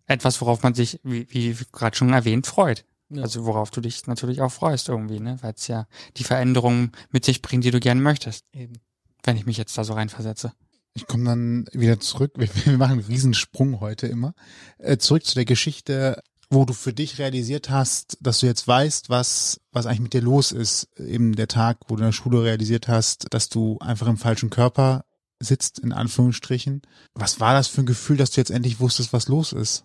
[0.07, 2.83] Etwas, worauf man sich, wie, wie gerade schon erwähnt, freut.
[3.09, 3.21] Ja.
[3.21, 5.37] Also worauf du dich natürlich auch freust irgendwie, ne?
[5.41, 5.87] Weil es ja
[6.17, 8.45] die Veränderungen mit sich bringt, die du gerne möchtest.
[8.51, 8.79] Eben.
[9.23, 10.51] Wenn ich mich jetzt da so reinversetze.
[10.95, 12.33] Ich komme dann wieder zurück.
[12.37, 14.33] Wir, wir, machen einen Riesensprung heute immer.
[14.77, 19.09] Äh, zurück zu der Geschichte, wo du für dich realisiert hast, dass du jetzt weißt,
[19.09, 20.87] was, was eigentlich mit dir los ist.
[20.97, 24.49] Eben der Tag, wo du in der Schule realisiert hast, dass du einfach im falschen
[24.49, 25.03] Körper
[25.39, 26.81] sitzt, in Anführungsstrichen.
[27.13, 29.83] Was war das für ein Gefühl, dass du jetzt endlich wusstest, was los ist?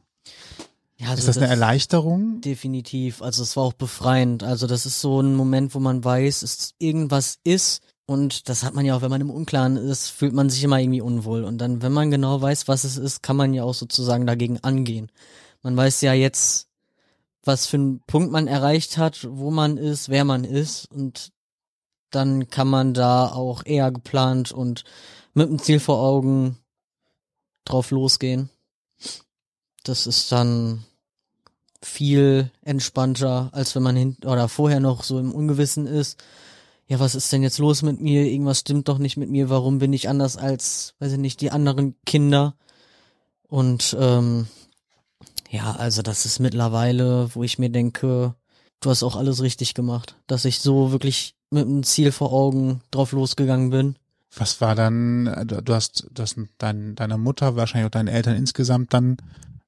[0.97, 2.41] Ja, also ist das, das eine Erleichterung?
[2.43, 3.23] Definitiv.
[3.23, 4.43] Also es war auch befreiend.
[4.43, 8.75] Also das ist so ein Moment, wo man weiß, es irgendwas ist, und das hat
[8.75, 11.45] man ja auch, wenn man im Unklaren ist, fühlt man sich immer irgendwie unwohl.
[11.45, 14.59] Und dann, wenn man genau weiß, was es ist, kann man ja auch sozusagen dagegen
[14.65, 15.13] angehen.
[15.63, 16.67] Man weiß ja jetzt,
[17.45, 20.91] was für einen Punkt man erreicht hat, wo man ist, wer man ist.
[20.91, 21.31] Und
[22.11, 24.83] dann kann man da auch eher geplant und
[25.33, 26.59] mit dem Ziel vor Augen
[27.65, 28.51] drauf losgehen.
[29.85, 30.85] Das ist dann
[31.81, 36.21] viel entspannter, als wenn man hin oder vorher noch so im Ungewissen ist
[36.91, 38.25] ja, was ist denn jetzt los mit mir?
[38.25, 39.49] Irgendwas stimmt doch nicht mit mir.
[39.49, 42.57] Warum bin ich anders als, weiß ich nicht, die anderen Kinder?
[43.47, 44.49] Und ähm,
[45.49, 48.35] ja, also das ist mittlerweile, wo ich mir denke,
[48.81, 52.81] du hast auch alles richtig gemacht, dass ich so wirklich mit einem Ziel vor Augen
[52.91, 53.95] drauf losgegangen bin.
[54.35, 58.93] Was war dann, du hast, du hast dein, deiner Mutter, wahrscheinlich auch deinen Eltern insgesamt
[58.93, 59.17] dann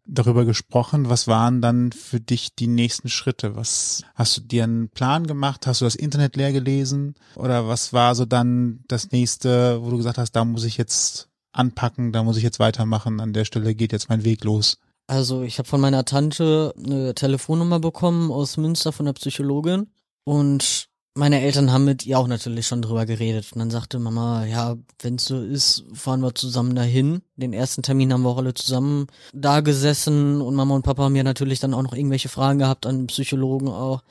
[0.04, 1.08] darüber gesprochen.
[1.08, 3.56] Was waren dann für dich die nächsten Schritte?
[3.56, 5.66] Was hast du dir einen Plan gemacht?
[5.66, 7.14] Hast du das Internet leer gelesen?
[7.36, 11.28] Oder was war so dann das nächste, wo du gesagt hast, da muss ich jetzt
[11.52, 14.78] anpacken, da muss ich jetzt weitermachen, an der Stelle geht jetzt mein Weg los?
[15.06, 19.88] Also ich habe von meiner Tante eine Telefonnummer bekommen aus Münster von der Psychologin
[20.24, 23.53] und meine Eltern haben mit ihr auch natürlich schon drüber geredet.
[23.53, 27.22] Und dann sagte Mama, ja, wenn's so ist, fahren wir zusammen dahin.
[27.37, 31.16] Den ersten Termin haben wir auch alle zusammen da gesessen und Mama und Papa haben
[31.16, 34.03] ja natürlich dann auch noch irgendwelche Fragen gehabt an Psychologen auch.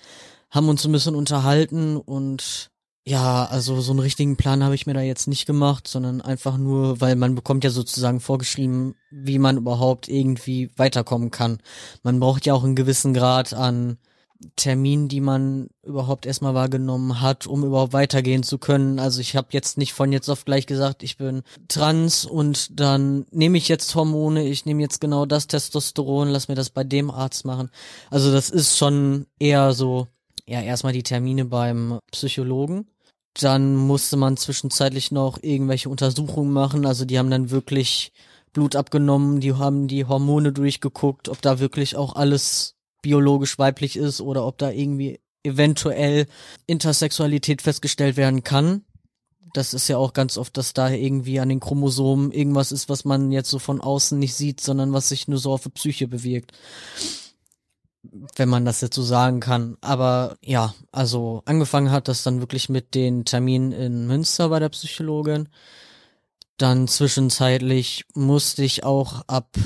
[0.52, 2.70] Haben uns ein bisschen unterhalten und
[3.04, 6.58] ja, also so einen richtigen Plan habe ich mir da jetzt nicht gemacht, sondern einfach
[6.58, 11.62] nur, weil man bekommt ja sozusagen vorgeschrieben, wie man überhaupt irgendwie weiterkommen kann.
[12.04, 13.98] Man braucht ja auch einen gewissen Grad an
[14.56, 19.00] Termin, die man überhaupt erstmal wahrgenommen hat, um überhaupt weitergehen zu können.
[19.00, 23.26] Also ich habe jetzt nicht von jetzt auf gleich gesagt, ich bin trans und dann
[23.32, 27.12] nehme ich jetzt Hormone, ich nehme jetzt genau das Testosteron, lass mir das bei dem
[27.12, 27.70] Arzt machen.
[28.10, 30.08] Also das ist schon eher so,
[30.48, 32.88] ja, erstmal die Termine beim Psychologen.
[33.40, 36.86] Dann musste man zwischenzeitlich noch irgendwelche Untersuchungen machen.
[36.86, 38.12] Also die haben dann wirklich
[38.54, 44.22] Blut abgenommen, die haben die Hormone durchgeguckt, ob da wirklich auch alles biologisch weiblich ist
[44.22, 46.28] oder ob da irgendwie eventuell
[46.68, 48.84] Intersexualität festgestellt werden kann.
[49.54, 53.04] Das ist ja auch ganz oft, dass da irgendwie an den Chromosomen irgendwas ist, was
[53.04, 56.08] man jetzt so von außen nicht sieht, sondern was sich nur so auf der Psyche
[56.08, 56.52] bewirkt.
[58.36, 59.78] Wenn man das jetzt so sagen kann.
[59.82, 64.70] Aber ja, also angefangen hat das dann wirklich mit den Terminen in Münster bei der
[64.70, 65.50] Psychologin.
[66.58, 69.58] Dann zwischenzeitlich musste ich auch ab,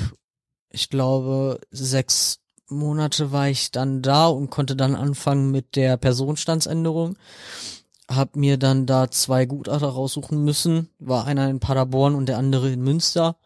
[0.70, 7.16] ich glaube, sechs Monate war ich dann da und konnte dann anfangen mit der Personenstandsänderung.
[8.08, 10.88] Hab mir dann da zwei Gutachter raussuchen müssen.
[10.98, 13.36] War einer in Paderborn und der andere in Münster.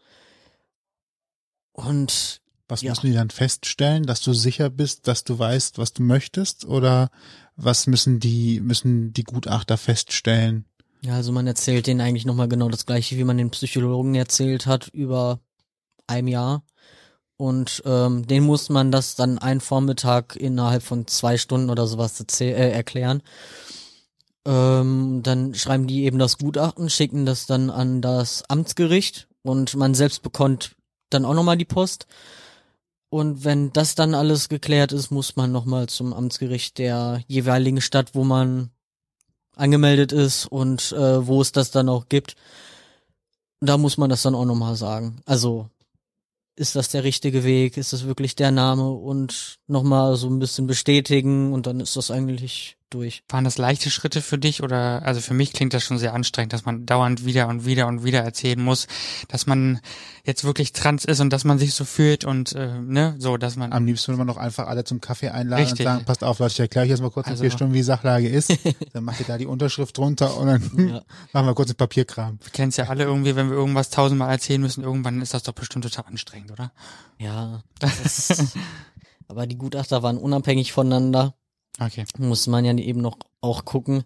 [1.73, 2.91] Und was ja.
[2.91, 6.65] müssen die dann feststellen, dass du sicher bist, dass du weißt, was du möchtest?
[6.65, 7.09] Oder
[7.55, 10.65] was müssen die, müssen die Gutachter feststellen?
[11.01, 14.67] Ja, also man erzählt denen eigentlich nochmal genau das gleiche, wie man den Psychologen erzählt
[14.67, 15.39] hat über
[16.07, 16.63] einem Jahr.
[17.41, 22.23] Und ähm, den muss man das dann einen Vormittag innerhalb von zwei Stunden oder sowas
[22.39, 23.23] äh, erklären.
[24.45, 29.95] Ähm, dann schreiben die eben das Gutachten, schicken das dann an das Amtsgericht und man
[29.95, 30.75] selbst bekommt
[31.09, 32.05] dann auch nochmal die Post.
[33.09, 38.13] Und wenn das dann alles geklärt ist, muss man nochmal zum Amtsgericht der jeweiligen Stadt,
[38.13, 38.69] wo man
[39.55, 42.35] angemeldet ist und äh, wo es das dann auch gibt.
[43.61, 45.23] Da muss man das dann auch nochmal sagen.
[45.25, 45.71] Also
[46.61, 47.75] ist das der richtige Weg?
[47.75, 48.89] Ist das wirklich der Name?
[48.89, 53.23] Und nochmal so ein bisschen bestätigen und dann ist das eigentlich durch.
[53.29, 56.53] Waren das leichte Schritte für dich oder, also für mich klingt das schon sehr anstrengend,
[56.53, 58.87] dass man dauernd wieder und wieder und wieder erzählen muss,
[59.27, 59.79] dass man
[60.23, 63.55] jetzt wirklich trans ist und dass man sich so fühlt und, äh, ne, so, dass
[63.55, 63.73] man.
[63.73, 65.79] Am liebsten würde man doch einfach alle zum Kaffee einladen Richtig.
[65.87, 67.73] und sagen, passt auf, Leute, ich erkläre euch jetzt mal kurz in Also- vier Stunden,
[67.73, 68.53] wie die Sachlage ist.
[68.93, 71.01] dann macht ihr da die Unterschrift drunter und dann Ja.
[71.33, 72.39] machen wir kurz den Papierkram.
[72.43, 75.43] Wir kennen es ja alle irgendwie, wenn wir irgendwas tausendmal erzählen müssen, irgendwann ist das
[75.43, 76.71] doch bestimmt total anstrengend, oder?
[77.17, 77.63] Ja.
[77.79, 78.57] Das ist,
[79.27, 81.33] aber die Gutachter waren unabhängig voneinander.
[81.81, 82.05] Okay.
[82.19, 84.03] muss man ja eben noch auch gucken.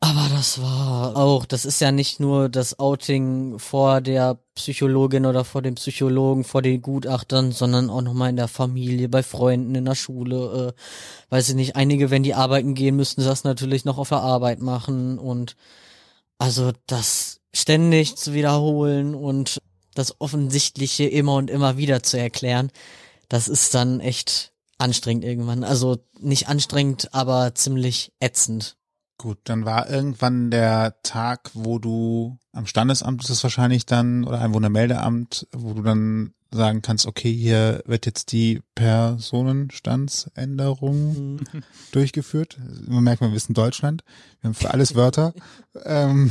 [0.00, 5.44] Aber das war auch, das ist ja nicht nur das Outing vor der Psychologin oder
[5.44, 9.84] vor dem Psychologen, vor den Gutachtern, sondern auch nochmal in der Familie, bei Freunden, in
[9.84, 10.74] der Schule.
[10.76, 14.22] Äh, weiß ich nicht, einige, wenn die arbeiten gehen, müssten das natürlich noch auf der
[14.22, 15.54] Arbeit machen und
[16.36, 19.62] also das ständig zu wiederholen und
[19.94, 22.72] das Offensichtliche immer und immer wieder zu erklären,
[23.28, 24.51] das ist dann echt
[24.82, 25.64] anstrengend irgendwann.
[25.64, 28.76] Also nicht anstrengend, aber ziemlich ätzend.
[29.18, 34.40] Gut, dann war irgendwann der Tag, wo du am Standesamt ist es wahrscheinlich dann oder
[34.40, 41.40] ein Wohnermeldeamt, wo du dann sagen kannst, okay, hier wird jetzt die Personenstandsänderung
[41.92, 42.58] durchgeführt.
[42.86, 44.02] Man merkt, wir wissen Deutschland.
[44.40, 45.34] Wir haben für alles Wörter.
[45.84, 46.30] ähm,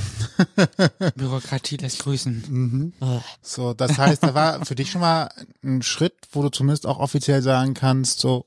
[1.16, 2.44] Bürokratie lässt grüßen.
[2.48, 2.94] mhm.
[3.42, 5.30] So, das heißt, da war für dich schon mal
[5.64, 8.46] ein Schritt, wo du zumindest auch offiziell sagen kannst, so,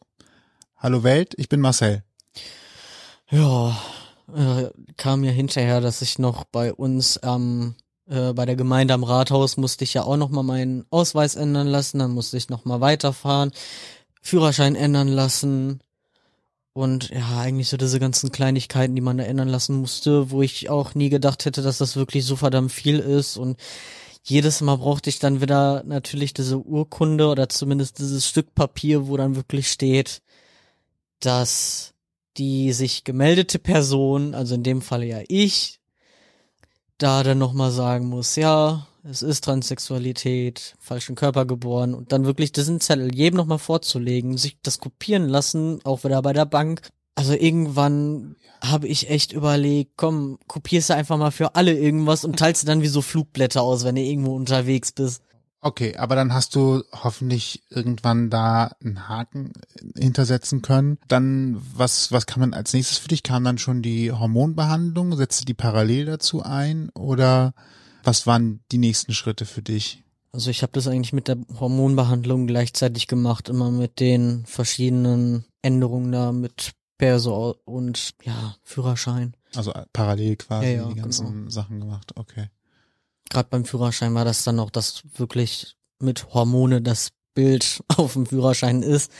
[0.76, 2.04] hallo Welt, ich bin Marcel.
[3.30, 3.76] Ja,
[4.34, 7.74] äh, kam ja hinterher, dass ich noch bei uns am
[8.08, 11.66] äh, bei der Gemeinde am Rathaus musste ich ja auch noch mal meinen Ausweis ändern
[11.66, 13.52] lassen, dann musste ich noch mal weiterfahren,
[14.22, 15.80] Führerschein ändern lassen.
[16.72, 20.70] Und ja, eigentlich so diese ganzen Kleinigkeiten, die man da ändern lassen musste, wo ich
[20.70, 23.36] auch nie gedacht hätte, dass das wirklich so verdammt viel ist.
[23.36, 23.58] Und
[24.24, 29.16] jedes Mal brauchte ich dann wieder natürlich diese Urkunde oder zumindest dieses Stück Papier, wo
[29.16, 30.20] dann wirklich steht,
[31.20, 31.94] dass
[32.36, 35.80] die sich gemeldete Person, also in dem Falle ja ich,
[36.98, 42.52] da dann nochmal sagen muss, ja, es ist Transsexualität, falschen Körper geboren und dann wirklich
[42.52, 46.80] diesen Zettel jedem nochmal vorzulegen, sich das kopieren lassen, auch wieder bei der Bank.
[47.14, 52.38] Also irgendwann habe ich echt überlegt, komm, kopierst du einfach mal für alle irgendwas und
[52.38, 55.22] teilst du dann wie so Flugblätter aus, wenn du irgendwo unterwegs bist.
[55.66, 59.54] Okay, aber dann hast du hoffentlich irgendwann da einen Haken
[59.96, 60.98] hintersetzen können.
[61.08, 63.22] Dann, was, was kam dann als nächstes für dich?
[63.22, 65.16] Kam dann schon die Hormonbehandlung?
[65.16, 66.90] Setzte die parallel dazu ein?
[66.90, 67.54] Oder
[68.02, 70.04] was waren die nächsten Schritte für dich?
[70.32, 76.12] Also ich habe das eigentlich mit der Hormonbehandlung gleichzeitig gemacht, immer mit den verschiedenen Änderungen
[76.12, 79.34] da mit Perso und ja, Führerschein.
[79.54, 81.50] Also äh, parallel quasi Ja, ja, die ganzen genau.
[81.50, 82.12] Sachen gemacht.
[82.16, 82.50] Okay.
[83.30, 88.26] Gerade beim Führerschein war das dann auch, dass wirklich mit Hormone das Bild auf dem
[88.26, 89.10] Führerschein ist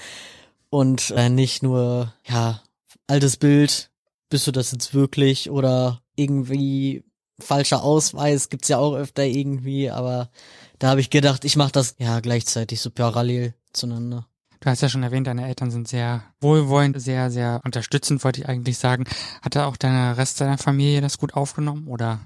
[0.70, 2.62] und äh, nicht nur, ja,
[3.06, 3.90] altes Bild,
[4.30, 7.04] bist du das jetzt wirklich oder irgendwie
[7.38, 10.30] falscher Ausweis, gibt's ja auch öfter irgendwie, aber
[10.78, 14.26] da habe ich gedacht, ich mache das ja gleichzeitig so parallel zueinander.
[14.60, 18.48] Du hast ja schon erwähnt, deine Eltern sind sehr wohlwollend, sehr, sehr unterstützend, wollte ich
[18.48, 19.04] eigentlich sagen.
[19.42, 22.20] Hat da auch deine Rest deiner Familie das gut aufgenommen oder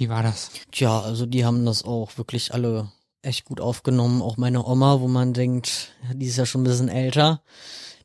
[0.00, 0.50] wie war das?
[0.72, 4.22] Tja, also die haben das auch wirklich alle echt gut aufgenommen.
[4.22, 7.42] Auch meine Oma, wo man denkt, die ist ja schon ein bisschen älter.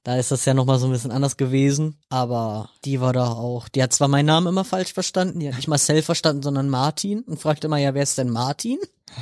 [0.03, 1.97] Da ist das ja nochmal so ein bisschen anders gewesen.
[2.09, 5.55] Aber die war da auch, die hat zwar meinen Namen immer falsch verstanden, die hat
[5.55, 8.77] nicht Marcel verstanden, sondern Martin und fragte immer, ja, wer ist denn Martin?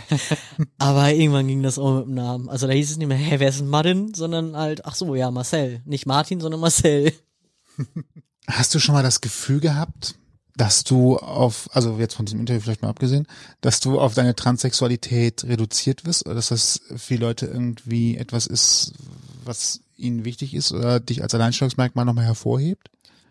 [0.79, 2.49] Aber irgendwann ging das auch mit dem Namen.
[2.49, 4.15] Also da hieß es nicht mehr, hä, wer ist denn Martin?
[4.15, 5.83] Sondern halt, ach so, ja, Marcel.
[5.85, 7.13] Nicht Martin, sondern Marcel.
[8.47, 10.15] Hast du schon mal das Gefühl gehabt,
[10.55, 13.27] dass du auf, also jetzt von diesem Interview vielleicht mal abgesehen,
[13.61, 18.93] dass du auf deine Transsexualität reduziert wirst oder dass das für Leute irgendwie etwas ist,
[19.43, 22.89] was ihnen wichtig ist oder dich als Alleinstellungsmerkmal nochmal hervorhebt?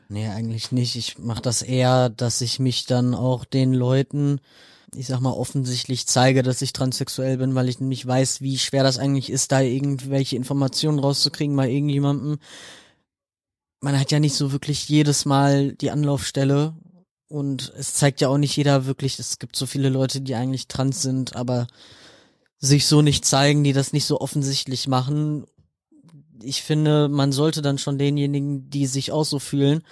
[0.08, 0.96] Nee, eigentlich nicht.
[0.96, 4.40] Ich mache das eher, dass ich mich dann auch den Leuten,
[4.94, 8.82] ich sag mal, offensichtlich zeige, dass ich transsexuell bin, weil ich nicht weiß, wie schwer
[8.82, 12.38] das eigentlich ist, da irgendwelche Informationen rauszukriegen bei irgendjemandem.
[13.80, 16.74] Man hat ja nicht so wirklich jedes Mal die Anlaufstelle
[17.32, 20.68] und es zeigt ja auch nicht jeder wirklich, es gibt so viele Leute, die eigentlich
[20.68, 21.66] trans sind, aber
[22.58, 25.46] sich so nicht zeigen, die das nicht so offensichtlich machen.
[26.42, 29.82] Ich finde, man sollte dann schon denjenigen, die sich auch so fühlen,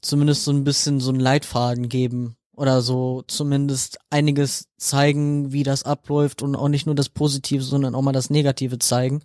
[0.00, 5.82] zumindest so ein bisschen so einen Leitfaden geben oder so zumindest einiges zeigen, wie das
[5.82, 9.20] abläuft und auch nicht nur das Positive, sondern auch mal das Negative zeigen.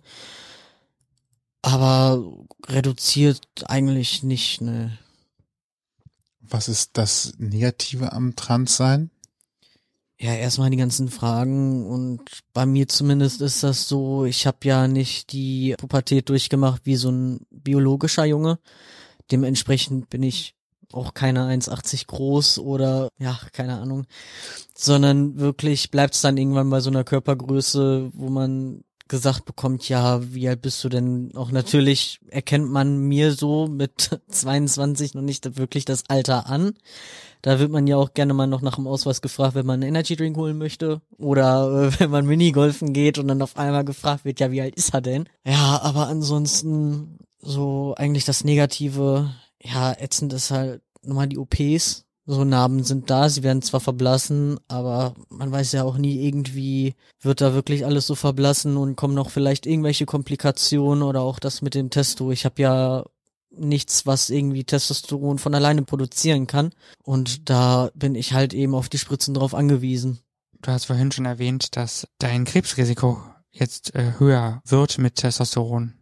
[1.62, 2.22] Aber
[2.66, 4.98] reduziert eigentlich nicht, ne.
[6.52, 9.10] Was ist das Negative am Transsein?
[10.20, 12.20] Ja, erstmal die ganzen Fragen und
[12.52, 17.10] bei mir zumindest ist das so, ich habe ja nicht die Pubertät durchgemacht wie so
[17.10, 18.58] ein biologischer Junge.
[19.30, 20.54] Dementsprechend bin ich
[20.92, 24.04] auch keine 1,80 groß oder ja, keine Ahnung,
[24.74, 30.20] sondern wirklich bleibt es dann irgendwann bei so einer Körpergröße, wo man gesagt bekommt, ja,
[30.32, 31.32] wie alt bist du denn?
[31.36, 36.72] Auch natürlich erkennt man mir so mit 22 noch nicht wirklich das Alter an.
[37.42, 39.90] Da wird man ja auch gerne mal noch nach dem Ausweis gefragt, wenn man einen
[39.90, 44.24] Energy Drink holen möchte oder äh, wenn man Minigolfen geht und dann auf einmal gefragt
[44.24, 45.28] wird, ja, wie alt ist er denn?
[45.44, 49.30] Ja, aber ansonsten so eigentlich das Negative,
[49.62, 52.06] ja, ätzend ist halt nochmal die OPs.
[52.24, 56.94] So Narben sind da, sie werden zwar verblassen, aber man weiß ja auch nie irgendwie,
[57.20, 61.62] wird da wirklich alles so verblassen und kommen noch vielleicht irgendwelche Komplikationen oder auch das
[61.62, 62.30] mit dem Testo.
[62.30, 63.04] Ich habe ja
[63.50, 66.70] nichts, was irgendwie Testosteron von alleine produzieren kann.
[67.02, 70.20] Und da bin ich halt eben auf die Spritzen drauf angewiesen.
[70.62, 75.94] Du hast vorhin schon erwähnt, dass dein Krebsrisiko jetzt äh, höher wird mit Testosteron.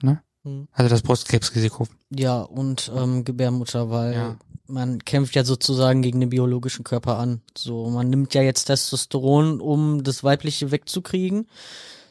[0.00, 0.22] Ne?
[0.44, 0.68] Hm.
[0.72, 1.88] Also das Brustkrebsrisiko.
[2.10, 4.36] Ja, und ähm, Gebärmutter, weil ja.
[4.68, 7.40] Man kämpft ja sozusagen gegen den biologischen Körper an.
[7.56, 11.48] So, man nimmt ja jetzt Testosteron, um das Weibliche wegzukriegen.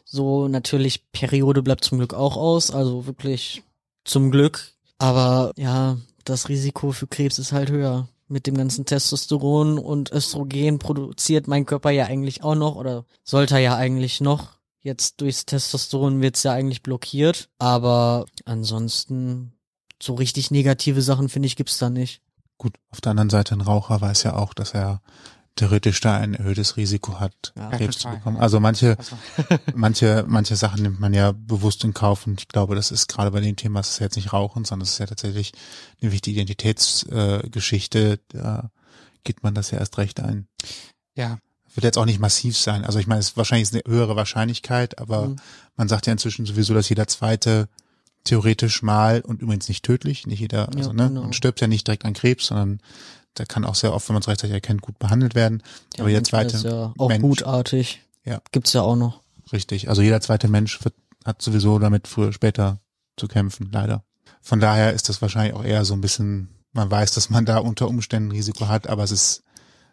[0.06, 3.63] So, natürlich, Periode bleibt zum Glück auch aus, also wirklich
[4.04, 4.72] zum Glück.
[4.98, 8.08] Aber ja, das Risiko für Krebs ist halt höher.
[8.28, 13.56] Mit dem ganzen Testosteron und Östrogen produziert mein Körper ja eigentlich auch noch oder sollte
[13.56, 14.54] er ja eigentlich noch.
[14.82, 19.54] Jetzt durchs Testosteron wird's ja eigentlich blockiert, aber ansonsten
[20.02, 22.22] so richtig negative Sachen finde ich gibt's da nicht.
[22.58, 25.02] Gut, auf der anderen Seite ein Raucher weiß ja auch, dass er
[25.56, 28.38] theoretisch da ein erhöhtes Risiko hat, ja, Krebs zu bekommen.
[28.38, 29.18] Also manche, also.
[29.76, 33.32] manche, manche Sachen nimmt man ja bewusst in Kauf und ich glaube, das ist gerade
[33.32, 35.54] bei dem Thema, es ist jetzt nicht Rauchen, sondern es ist ja tatsächlich
[36.02, 38.70] eine wichtige Identitätsgeschichte, äh, da
[39.24, 40.48] geht man das ja erst recht ein.
[41.15, 41.39] Ja,
[41.74, 42.86] wird jetzt auch nicht massiv sein.
[42.86, 45.36] Also ich meine, es ist wahrscheinlich eine höhere Wahrscheinlichkeit, aber mhm.
[45.76, 47.68] man sagt ja inzwischen sowieso, dass jeder zweite
[48.26, 51.22] theoretisch mal und übrigens nicht tödlich, nicht jeder, also ja, ne, genau.
[51.22, 52.82] man stirbt ja nicht direkt an Krebs, sondern
[53.38, 55.62] der kann auch sehr oft, wenn man es rechtzeitig erkennt, gut behandelt werden.
[55.96, 58.02] Ja, aber jeder zweite ja auch Mensch, gutartig.
[58.24, 58.42] Ja.
[58.52, 59.22] Gibt's ja auch noch.
[59.54, 59.90] Richtig.
[59.90, 62.80] Also jeder zweite Mensch wird, hat sowieso damit früher später
[63.18, 64.04] zu kämpfen, leider.
[64.42, 67.58] Von daher ist das wahrscheinlich auch eher so ein bisschen, man weiß, dass man da
[67.58, 69.44] unter Umständen Risiko hat, aber es ist,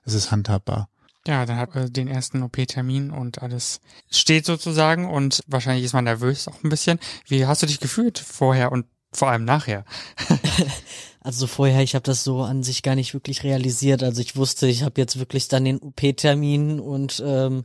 [0.04, 0.88] es ist handhabbar.
[1.26, 3.80] Ja, dann hat man den ersten OP-Termin und alles
[4.10, 6.98] steht sozusagen und wahrscheinlich ist man nervös auch ein bisschen.
[7.28, 9.84] Wie hast du dich gefühlt vorher und vor allem nachher?
[11.20, 14.02] also vorher, ich habe das so an sich gar nicht wirklich realisiert.
[14.02, 17.64] Also ich wusste, ich habe jetzt wirklich dann den OP-Termin und ähm,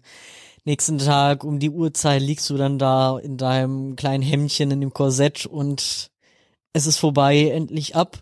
[0.63, 4.93] nächsten Tag um die Uhrzeit liegst du dann da in deinem kleinen Hemdchen in dem
[4.93, 6.11] Korsett und
[6.73, 8.19] es ist vorbei, endlich ab.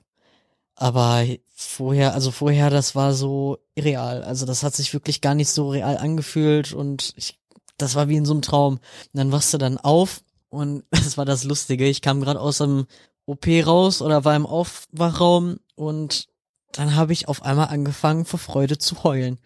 [0.75, 4.23] Aber vorher, also vorher, das war so irreal.
[4.23, 7.39] Also das hat sich wirklich gar nicht so real angefühlt und ich,
[7.77, 8.75] das war wie in so einem Traum.
[8.75, 8.81] Und
[9.13, 11.87] dann wachst du dann auf und das war das Lustige.
[11.87, 12.87] Ich kam gerade aus dem
[13.25, 16.27] OP raus oder war im Aufwachraum und
[16.73, 19.39] dann habe ich auf einmal angefangen vor Freude zu heulen.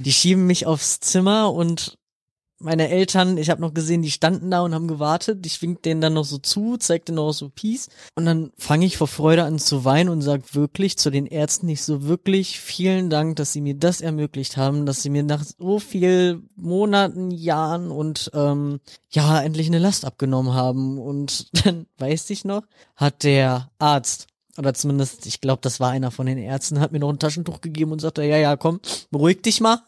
[0.00, 1.98] Die schieben mich aufs Zimmer und
[2.64, 5.44] meine Eltern, ich habe noch gesehen, die standen da und haben gewartet.
[5.46, 7.88] Ich wink denen dann noch so zu, zeig denen noch so Peace.
[8.14, 11.66] Und dann fange ich vor Freude an zu weinen und sag wirklich zu den Ärzten
[11.66, 15.44] nicht so wirklich vielen Dank, dass sie mir das ermöglicht haben, dass sie mir nach
[15.44, 20.98] so viel Monaten, Jahren und ähm, ja, endlich eine Last abgenommen haben.
[20.98, 22.62] Und dann weiß ich noch,
[22.96, 27.00] hat der Arzt oder zumindest, ich glaube, das war einer von den Ärzten, hat mir
[27.00, 29.82] noch ein Taschentuch gegeben und sagte, ja, ja, komm, beruhig dich mal.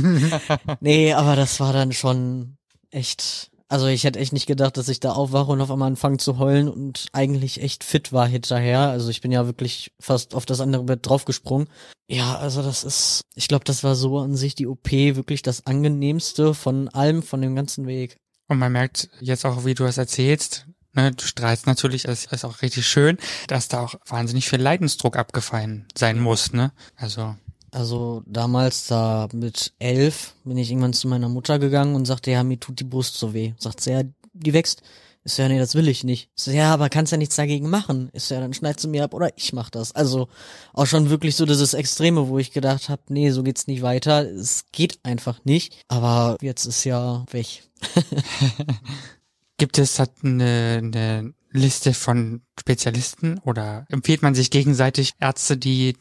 [0.80, 2.56] nee, aber das war dann schon
[2.90, 6.18] echt, also ich hätte echt nicht gedacht, dass ich da aufwache und auf einmal anfange
[6.18, 8.80] zu heulen und eigentlich echt fit war hinterher.
[8.80, 11.68] Also ich bin ja wirklich fast auf das andere Bett draufgesprungen.
[12.06, 15.66] Ja, also das ist, ich glaube, das war so an sich die OP wirklich das
[15.66, 18.18] angenehmste von allem, von dem ganzen Weg.
[18.48, 22.44] Und man merkt jetzt auch, wie du es erzählst, Ne, du strahlst natürlich, es ist
[22.44, 23.18] auch richtig schön,
[23.48, 26.72] dass da auch wahnsinnig viel Leidensdruck abgefallen sein muss, ne?
[26.96, 27.34] Also.
[27.72, 32.44] Also damals da mit elf bin ich irgendwann zu meiner Mutter gegangen und sagte, ja,
[32.44, 33.54] mir tut die Brust so weh.
[33.58, 34.82] Sagt sie, ja, die wächst.
[35.24, 36.28] Ist ja, nee, das will ich nicht.
[36.36, 38.10] Ist ja, aber kannst ja nichts dagegen machen.
[38.12, 39.92] Ist ja, dann schneidest du mir ab oder ich mach das.
[39.92, 40.28] Also
[40.74, 44.30] auch schon wirklich so dieses Extreme, wo ich gedacht habe, nee, so geht's nicht weiter.
[44.30, 45.82] Es geht einfach nicht.
[45.88, 47.64] Aber jetzt ist ja weg.
[49.56, 55.96] Gibt es halt eine, eine Liste von Spezialisten oder empfiehlt man sich gegenseitig Ärzte, die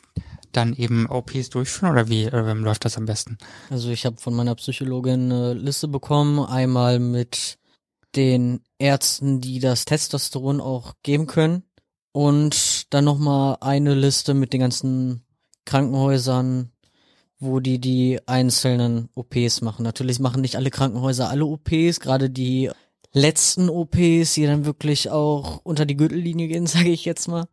[0.52, 3.38] dann eben OPs durchführen oder wie wie läuft das am besten?
[3.70, 7.58] Also ich habe von meiner Psychologin eine Liste bekommen, einmal mit
[8.16, 11.64] den Ärzten, die das Testosteron auch geben können
[12.12, 15.24] und dann nochmal eine Liste mit den ganzen
[15.66, 16.72] Krankenhäusern,
[17.40, 19.84] wo die die einzelnen OPs machen.
[19.84, 22.70] Natürlich machen nicht alle Krankenhäuser alle OPs, gerade die
[23.14, 27.46] letzten OPs, die dann wirklich auch unter die Gürtellinie gehen, sage ich jetzt mal.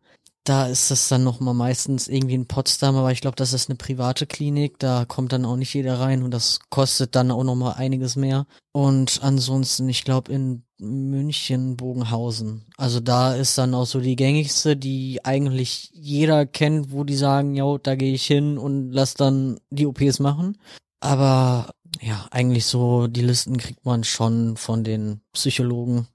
[0.43, 3.77] Da ist das dann nochmal meistens irgendwie in Potsdam, aber ich glaube, das ist eine
[3.77, 7.75] private Klinik, da kommt dann auch nicht jeder rein und das kostet dann auch nochmal
[7.75, 8.47] einiges mehr.
[8.71, 12.65] Und ansonsten, ich glaube, in München, Bogenhausen.
[12.75, 17.53] Also da ist dann auch so die gängigste, die eigentlich jeder kennt, wo die sagen,
[17.53, 20.57] ja, da gehe ich hin und lass dann die OPs machen.
[20.99, 21.69] Aber
[22.01, 26.07] ja, eigentlich so, die Listen kriegt man schon von den Psychologen.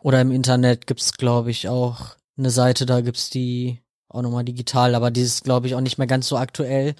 [0.00, 4.94] Oder im Internet gibt's, glaube ich, auch eine Seite, da gibt's die auch nochmal digital,
[4.94, 6.94] aber die ist, glaube ich, auch nicht mehr ganz so aktuell.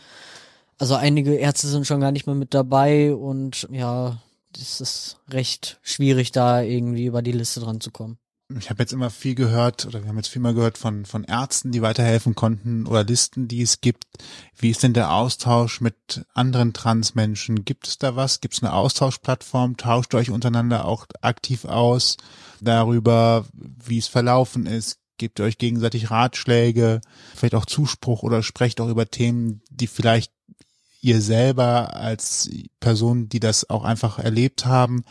[0.78, 4.18] Also einige Ärzte sind schon gar nicht mehr mit dabei und ja,
[4.52, 8.18] das ist recht schwierig, da irgendwie über die Liste dran zu kommen.
[8.58, 11.24] Ich habe jetzt immer viel gehört, oder wir haben jetzt viel mal gehört von, von
[11.24, 14.04] Ärzten, die weiterhelfen konnten oder Listen, die es gibt.
[14.56, 17.64] Wie ist denn der Austausch mit anderen Transmenschen?
[17.64, 18.40] Gibt es da was?
[18.40, 19.76] Gibt es eine Austauschplattform?
[19.76, 22.16] Tauscht euch untereinander auch aktiv aus
[22.60, 24.98] darüber, wie es verlaufen ist?
[25.18, 27.00] Gebt ihr euch gegenseitig Ratschläge,
[27.34, 30.32] vielleicht auch Zuspruch oder sprecht auch über Themen, die vielleicht
[31.00, 32.48] ihr selber als
[32.80, 35.04] Person, die das auch einfach erlebt haben,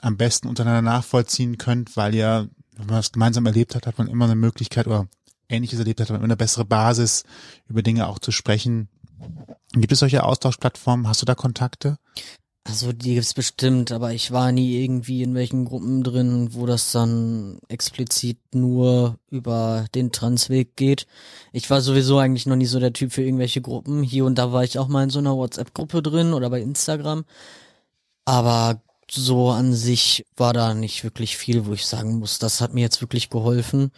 [0.00, 2.50] am besten untereinander nachvollziehen könnt, weil ihr
[2.80, 5.06] wenn man es gemeinsam erlebt hat, hat man immer eine Möglichkeit oder
[5.48, 7.24] Ähnliches erlebt hat, hat man immer eine bessere Basis,
[7.68, 8.88] über Dinge auch zu sprechen.
[9.72, 11.08] Gibt es solche Austauschplattformen?
[11.08, 11.98] Hast du da Kontakte?
[12.64, 16.92] Also die gibt's bestimmt, aber ich war nie irgendwie in welchen Gruppen drin, wo das
[16.92, 21.06] dann explizit nur über den Transweg geht.
[21.52, 24.02] Ich war sowieso eigentlich noch nie so der Typ für irgendwelche Gruppen.
[24.02, 27.24] Hier und da war ich auch mal in so einer WhatsApp-Gruppe drin oder bei Instagram.
[28.26, 32.74] Aber so an sich war da nicht wirklich viel, wo ich sagen muss, das hat
[32.74, 33.90] mir jetzt wirklich geholfen.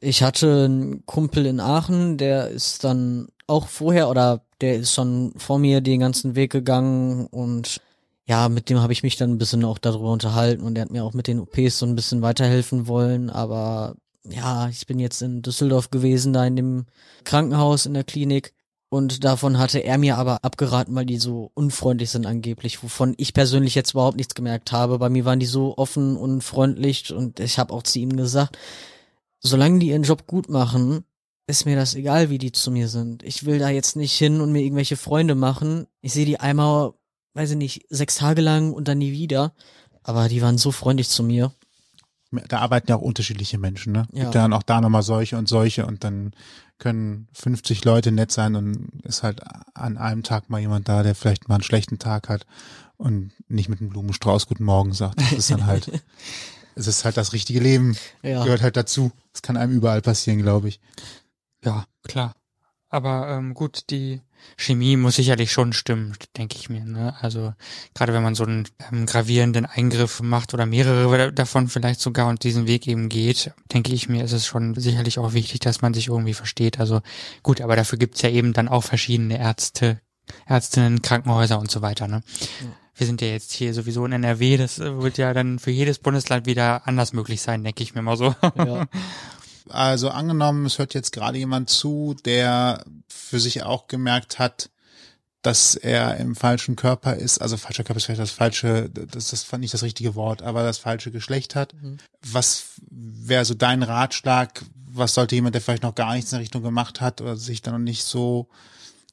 [0.00, 5.32] Ich hatte einen Kumpel in Aachen, der ist dann auch vorher oder der ist schon
[5.36, 7.80] vor mir den ganzen Weg gegangen und
[8.26, 10.90] ja, mit dem habe ich mich dann ein bisschen auch darüber unterhalten und der hat
[10.90, 13.96] mir auch mit den OPs so ein bisschen weiterhelfen wollen, aber
[14.28, 16.86] ja, ich bin jetzt in Düsseldorf gewesen, da in dem
[17.24, 18.54] Krankenhaus in der Klinik
[18.92, 23.32] und davon hatte er mir aber abgeraten, weil die so unfreundlich sind angeblich, wovon ich
[23.32, 24.98] persönlich jetzt überhaupt nichts gemerkt habe.
[24.98, 28.58] Bei mir waren die so offen und freundlich und ich habe auch zu ihm gesagt,
[29.40, 31.04] solange die ihren Job gut machen,
[31.46, 33.22] ist mir das egal, wie die zu mir sind.
[33.22, 35.86] Ich will da jetzt nicht hin und mir irgendwelche Freunde machen.
[36.02, 36.92] Ich sehe die einmal,
[37.32, 39.54] weiß ich nicht, sechs Tage lang und dann nie wieder.
[40.02, 41.50] Aber die waren so freundlich zu mir
[42.48, 44.06] da arbeiten ja auch unterschiedliche Menschen, ne?
[44.12, 44.22] Ja.
[44.24, 46.32] Gibt dann auch da nochmal solche und solche und dann
[46.82, 49.40] können 50 Leute nett sein und ist halt
[49.72, 52.44] an einem Tag mal jemand da, der vielleicht mal einen schlechten Tag hat
[52.96, 55.20] und nicht mit einem Blumenstrauß Guten Morgen sagt.
[55.20, 56.02] Das ist dann halt,
[56.74, 57.96] es ist halt das richtige Leben.
[58.22, 58.42] Ja.
[58.42, 59.12] Gehört halt dazu.
[59.32, 60.80] Das kann einem überall passieren, glaube ich.
[61.64, 62.34] Ja, klar.
[62.92, 64.20] Aber ähm, gut, die
[64.58, 66.84] Chemie muss sicherlich schon stimmen, denke ich mir.
[66.84, 67.14] Ne?
[67.20, 67.54] Also
[67.94, 72.44] gerade wenn man so einen ähm, gravierenden Eingriff macht oder mehrere davon vielleicht sogar und
[72.44, 75.94] diesen Weg eben geht, denke ich mir, ist es schon sicherlich auch wichtig, dass man
[75.94, 76.80] sich irgendwie versteht.
[76.80, 77.00] Also
[77.42, 79.98] gut, aber dafür gibt's ja eben dann auch verschiedene Ärzte,
[80.44, 82.08] Ärztinnen, Krankenhäuser und so weiter.
[82.08, 82.22] Ne?
[82.60, 82.66] Ja.
[82.94, 86.44] Wir sind ja jetzt hier sowieso in NRW, das wird ja dann für jedes Bundesland
[86.44, 88.34] wieder anders möglich sein, denke ich mir mal so.
[88.58, 88.86] Ja.
[89.68, 94.70] Also angenommen, es hört jetzt gerade jemand zu, der für sich auch gemerkt hat,
[95.42, 99.52] dass er im falschen Körper ist, also falscher Körper ist vielleicht das falsche, das ist
[99.58, 101.74] nicht das richtige Wort, aber das falsche Geschlecht hat.
[101.82, 101.98] Mhm.
[102.24, 104.62] Was wäre so dein Ratschlag?
[104.86, 107.60] Was sollte jemand, der vielleicht noch gar nichts in der Richtung gemacht hat oder sich
[107.60, 108.48] dann noch nicht so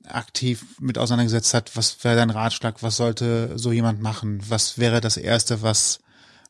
[0.06, 2.84] aktiv mit auseinandergesetzt hat, was wäre dein Ratschlag?
[2.84, 4.42] Was sollte so jemand machen?
[4.48, 6.00] Was wäre das Erste, was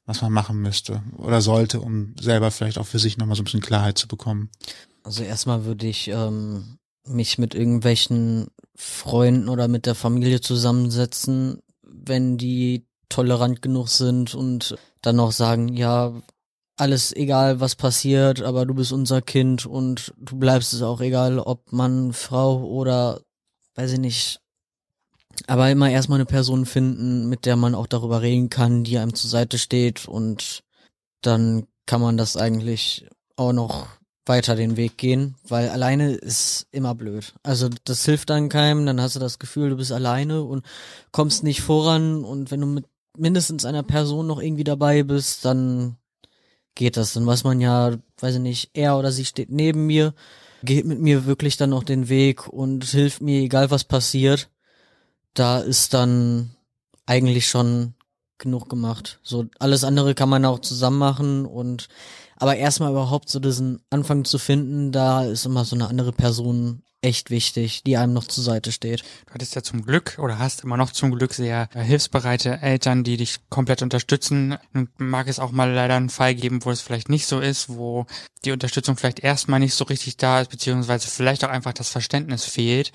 [0.09, 3.45] was man machen müsste oder sollte, um selber vielleicht auch für sich nochmal so ein
[3.45, 4.49] bisschen Klarheit zu bekommen?
[5.03, 12.39] Also erstmal würde ich ähm, mich mit irgendwelchen Freunden oder mit der Familie zusammensetzen, wenn
[12.39, 16.19] die tolerant genug sind und dann noch sagen, ja,
[16.75, 21.37] alles egal, was passiert, aber du bist unser Kind und du bleibst es auch egal,
[21.37, 23.21] ob Mann, Frau oder,
[23.75, 24.41] weiß ich nicht,
[25.47, 29.13] aber immer erstmal eine Person finden, mit der man auch darüber reden kann, die einem
[29.13, 30.63] zur Seite steht und
[31.21, 33.87] dann kann man das eigentlich auch noch
[34.25, 37.33] weiter den Weg gehen, weil alleine ist immer blöd.
[37.41, 40.63] Also das hilft dann keinem, dann hast du das Gefühl, du bist alleine und
[41.11, 42.85] kommst nicht voran und wenn du mit
[43.17, 45.97] mindestens einer Person noch irgendwie dabei bist, dann
[46.75, 47.13] geht das.
[47.13, 50.13] Dann weiß man ja, weiß ich nicht, er oder sie steht neben mir,
[50.63, 54.49] geht mit mir wirklich dann noch den Weg und hilft mir, egal was passiert.
[55.33, 56.55] Da ist dann
[57.05, 57.93] eigentlich schon
[58.37, 59.19] genug gemacht.
[59.23, 61.89] So alles andere kann man auch zusammen machen und
[62.39, 66.81] aber erstmal überhaupt so diesen Anfang zu finden, da ist immer so eine andere Person
[67.01, 69.03] echt wichtig, die einem noch zur Seite steht.
[69.27, 73.03] Du hattest ja zum Glück oder hast immer noch zum Glück sehr äh, hilfsbereite Eltern,
[73.03, 74.57] die dich komplett unterstützen.
[74.73, 77.69] Und mag es auch mal leider einen Fall geben, wo es vielleicht nicht so ist,
[77.69, 78.05] wo
[78.43, 82.43] die Unterstützung vielleicht erstmal nicht so richtig da ist, beziehungsweise vielleicht auch einfach das Verständnis
[82.43, 82.91] fehlt.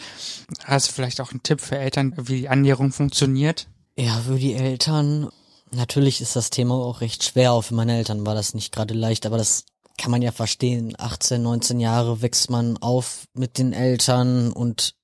[0.65, 3.69] Hast du vielleicht auch einen Tipp für Eltern, wie die Annäherung funktioniert?
[3.97, 5.31] Ja, für die Eltern,
[5.75, 8.95] natürlich ist das Thema auch recht schwer, auch für meine Eltern war das nicht gerade
[8.95, 9.65] leicht, aber das
[9.99, 10.95] kann man ja verstehen.
[10.99, 14.95] 18, 19 Jahre wächst man auf mit den Eltern und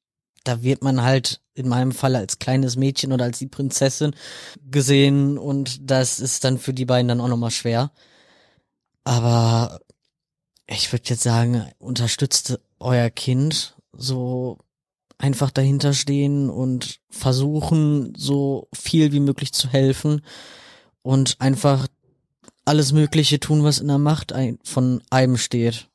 [0.44, 4.14] da wird man halt in meinem Fall als kleines Mädchen oder als die Prinzessin
[4.70, 7.92] gesehen und das ist dann für die beiden dann auch nochmal schwer.
[9.04, 9.80] Aber
[10.66, 14.58] ich würde jetzt sagen, unterstützt euer Kind so
[15.20, 20.22] einfach dahinter stehen und versuchen, so viel wie möglich zu helfen
[21.02, 21.86] und einfach
[22.64, 24.32] alles Mögliche tun, was in der Macht
[24.64, 25.88] von einem steht.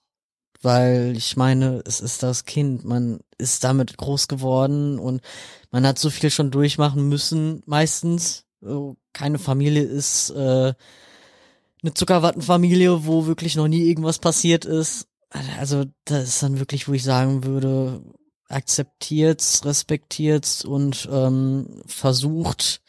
[0.62, 5.22] Weil ich meine, es ist das Kind, man ist damit groß geworden und
[5.72, 8.46] man hat so viel schon durchmachen müssen, meistens.
[9.14, 10.74] Keine Familie ist äh,
[11.84, 15.08] eine Zuckerwattenfamilie, wo wirklich noch nie irgendwas passiert ist.
[15.60, 18.02] Also das ist dann wirklich, wo ich sagen würde,
[18.50, 22.82] akzeptiert's, respektiert's und ähm, versucht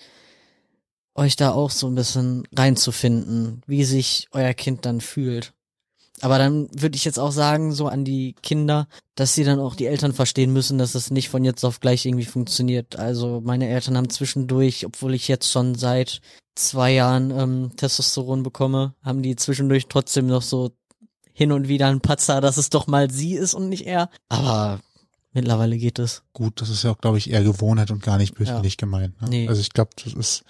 [1.14, 5.54] euch da auch so ein bisschen reinzufinden, wie sich euer Kind dann fühlt.
[6.22, 9.74] Aber dann würde ich jetzt auch sagen, so an die Kinder, dass sie dann auch
[9.74, 12.96] die Eltern verstehen müssen, dass es nicht von jetzt auf gleich irgendwie funktioniert.
[12.96, 16.20] Also meine Eltern haben zwischendurch, obwohl ich jetzt schon seit
[16.54, 20.70] zwei Jahren ähm, Testosteron bekomme, haben die zwischendurch trotzdem noch so
[21.34, 24.09] hin und wieder ein Patzer, dass es doch mal sie ist und nicht er.
[24.30, 24.80] Aber
[25.37, 26.22] Mittlerweile geht es.
[26.32, 28.78] Gut, das ist ja auch, glaube ich, eher Gewohnheit und gar nicht böswillig ja.
[28.78, 29.20] gemeint.
[29.20, 29.28] Ne?
[29.28, 29.49] Nee.
[29.49, 30.45] Also ich glaube, das ist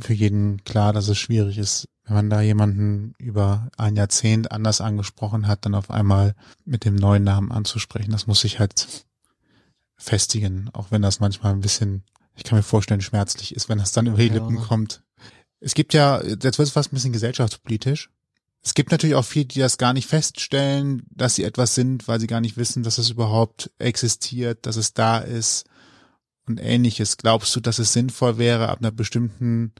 [0.00, 4.80] für jeden klar, dass es schwierig ist, wenn man da jemanden über ein Jahrzehnt anders
[4.80, 8.10] angesprochen hat, dann auf einmal mit dem neuen Namen anzusprechen.
[8.10, 9.04] Das muss sich halt
[9.98, 12.02] festigen, auch wenn das manchmal ein bisschen,
[12.36, 14.32] ich kann mir vorstellen, schmerzlich ist, wenn das dann über die ja.
[14.32, 15.02] Lippen kommt.
[15.60, 18.08] Es gibt ja, jetzt wird es fast ein bisschen gesellschaftspolitisch.
[18.66, 22.18] Es gibt natürlich auch viele, die das gar nicht feststellen, dass sie etwas sind, weil
[22.18, 25.66] sie gar nicht wissen, dass es überhaupt existiert, dass es da ist
[26.48, 27.16] und ähnliches.
[27.16, 29.72] Glaubst du, dass es sinnvoll wäre, ab einer bestimmten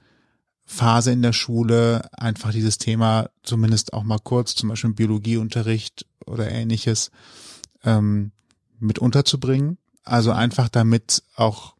[0.65, 6.07] Phase in der Schule einfach dieses Thema zumindest auch mal kurz, zum Beispiel im Biologieunterricht
[6.25, 7.11] oder ähnliches,
[7.83, 8.31] ähm,
[8.79, 9.79] mit unterzubringen?
[10.05, 11.75] Also einfach damit auch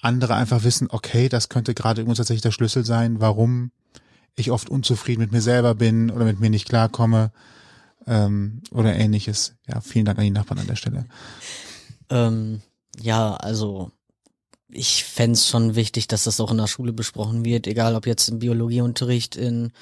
[0.00, 3.72] andere einfach wissen, okay, das könnte gerade irgendwo tatsächlich der Schlüssel sein, warum
[4.38, 7.32] ich oft unzufrieden mit mir selber bin oder mit mir nicht klarkomme
[8.06, 9.54] ähm, oder ähnliches.
[9.66, 11.06] Ja, vielen Dank an die Nachbarn an der Stelle.
[12.10, 12.60] Ähm,
[13.00, 13.90] ja, also
[14.70, 18.28] ich fände schon wichtig, dass das auch in der Schule besprochen wird, egal ob jetzt
[18.28, 19.72] im Biologieunterricht, in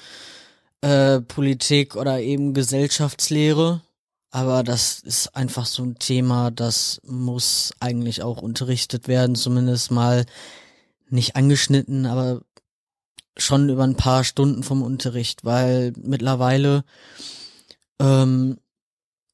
[0.81, 3.81] äh, Politik oder eben Gesellschaftslehre.
[4.29, 10.25] Aber das ist einfach so ein Thema, das muss eigentlich auch unterrichtet werden, zumindest mal
[11.09, 12.41] nicht angeschnitten, aber
[13.37, 16.83] schon über ein paar Stunden vom Unterricht, weil mittlerweile
[17.99, 18.57] ähm,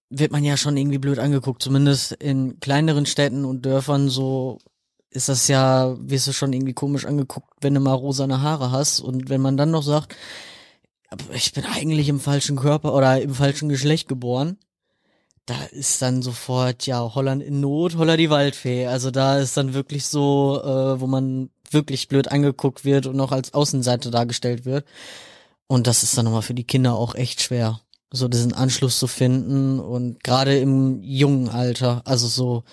[0.10, 4.60] wird man ja schon irgendwie blöd angeguckt, zumindest in kleineren Städten und Dörfern so
[5.10, 9.00] ist das ja, wirst du schon irgendwie komisch angeguckt, wenn du mal rosane Haare hast
[9.00, 10.16] und wenn man dann noch sagt,
[11.32, 14.58] ich bin eigentlich im falschen Körper oder im falschen Geschlecht geboren,
[15.46, 18.88] da ist dann sofort, ja, Holland in Not, Holler die Waldfee.
[18.88, 23.32] Also da ist dann wirklich so, äh, wo man wirklich blöd angeguckt wird und noch
[23.32, 24.86] als Außenseite dargestellt wird.
[25.68, 27.80] Und das ist dann nochmal für die Kinder auch echt schwer,
[28.12, 32.64] so diesen Anschluss zu finden und gerade im jungen Alter, also so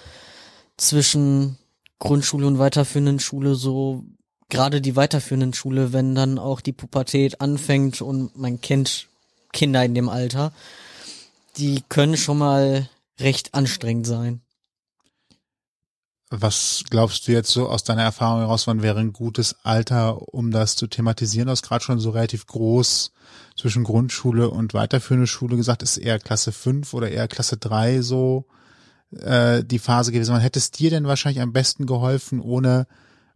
[0.76, 1.58] zwischen
[1.98, 4.04] Grundschule und weiterführenden Schule, so
[4.48, 9.06] gerade die weiterführenden Schule, wenn dann auch die Pubertät anfängt und man kennt
[9.52, 10.52] Kinder in dem Alter,
[11.56, 12.88] die können schon mal
[13.18, 14.40] recht anstrengend sein.
[16.32, 20.52] Was glaubst du jetzt so aus deiner Erfahrung heraus, wann wäre ein gutes Alter, um
[20.52, 21.46] das zu thematisieren?
[21.46, 23.12] Du hast gerade schon so relativ groß
[23.56, 28.46] zwischen Grundschule und weiterführende Schule gesagt, ist eher Klasse 5 oder eher Klasse 3 so
[29.10, 30.32] äh, die Phase gewesen.
[30.32, 32.86] Wann hätte es dir denn wahrscheinlich am besten geholfen, ohne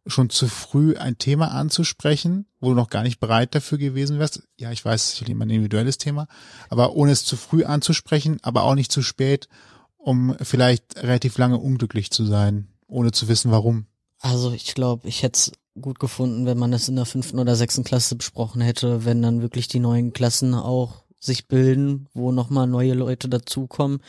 [0.07, 4.43] schon zu früh ein Thema anzusprechen, wo du noch gar nicht bereit dafür gewesen wärst.
[4.57, 6.29] Ja, ich weiß, ist immer ein individuelles Thema,
[6.69, 9.49] aber ohne es zu früh anzusprechen, aber auch nicht zu spät,
[9.97, 13.87] um vielleicht relativ lange unglücklich zu sein, ohne zu wissen, warum.
[14.21, 17.57] Also ich glaube, ich hätte es gut gefunden, wenn man es in der fünften oder
[17.57, 22.67] sechsten Klasse besprochen hätte, wenn dann wirklich die neuen Klassen auch sich bilden, wo nochmal
[22.67, 24.01] neue Leute dazukommen,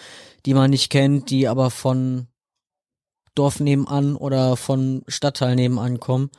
[0.46, 2.28] die man nicht kennt, die aber von
[3.34, 6.30] Dorf nebenan oder von Stadtteil nebenan kommen.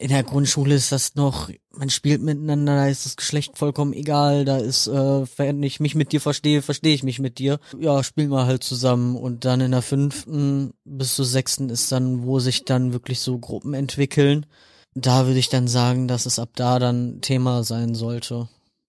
[0.00, 4.44] In der Grundschule ist das noch, man spielt miteinander, da ist das Geschlecht vollkommen egal,
[4.44, 7.58] da ist, äh, wenn ich mich mit dir verstehe, verstehe ich mich mit dir.
[7.76, 9.16] Ja, spielen wir halt zusammen.
[9.16, 13.38] Und dann in der fünften bis zur sechsten ist dann, wo sich dann wirklich so
[13.38, 14.46] Gruppen entwickeln.
[14.94, 18.48] Da würde ich dann sagen, dass es ab da dann Thema sein sollte.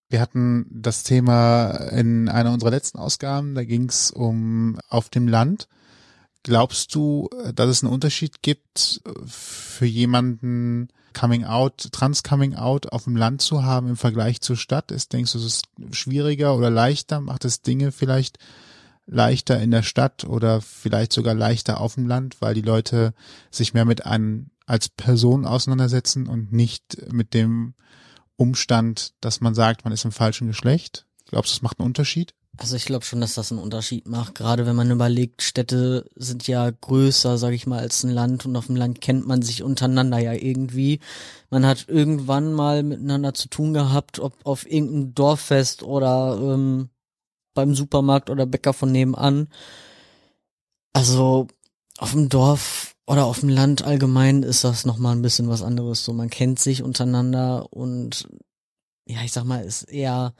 [0.09, 5.27] Wir hatten das Thema in einer unserer letzten Ausgaben, da ging es um auf dem
[5.27, 5.67] Land.
[6.43, 13.05] Glaubst du, dass es einen Unterschied gibt für jemanden Coming Out, Trans Coming Out auf
[13.05, 14.91] dem Land zu haben im Vergleich zur Stadt?
[14.91, 17.19] Ist, denkst du, es ist schwieriger oder leichter?
[17.19, 18.37] Macht es Dinge vielleicht
[19.05, 23.13] leichter in der Stadt oder vielleicht sogar leichter auf dem Land, weil die Leute
[23.51, 27.73] sich mehr mit einem als Person auseinandersetzen und nicht mit dem
[28.35, 31.05] Umstand, dass man sagt, man ist im falschen Geschlecht?
[31.27, 32.33] Glaubst du, es macht einen Unterschied?
[32.57, 34.35] Also ich glaube schon, dass das einen Unterschied macht.
[34.35, 38.55] Gerade wenn man überlegt, Städte sind ja größer, sage ich mal, als ein Land und
[38.57, 40.99] auf dem Land kennt man sich untereinander ja irgendwie.
[41.49, 46.89] Man hat irgendwann mal miteinander zu tun gehabt, ob auf irgendeinem Dorffest oder ähm,
[47.53, 49.47] beim Supermarkt oder Bäcker von nebenan.
[50.91, 51.47] Also
[51.97, 56.03] auf dem Dorf oder auf dem Land allgemein ist das nochmal ein bisschen was anderes.
[56.03, 58.27] So, man kennt sich untereinander und
[59.05, 60.33] ja, ich sag mal, ist eher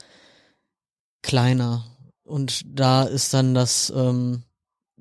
[1.22, 1.86] kleiner
[2.30, 4.44] und da ist dann das ähm,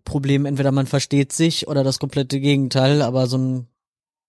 [0.05, 3.67] Problem, entweder man versteht sich oder das komplette Gegenteil, aber so ein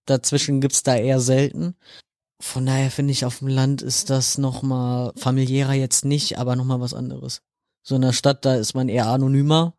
[0.06, 1.76] dazwischen gibt's da eher selten.
[2.42, 6.80] Von daher finde ich, auf dem Land ist das nochmal familiärer jetzt nicht, aber nochmal
[6.80, 7.42] was anderes.
[7.84, 9.74] So in der Stadt, da ist man eher anonymer.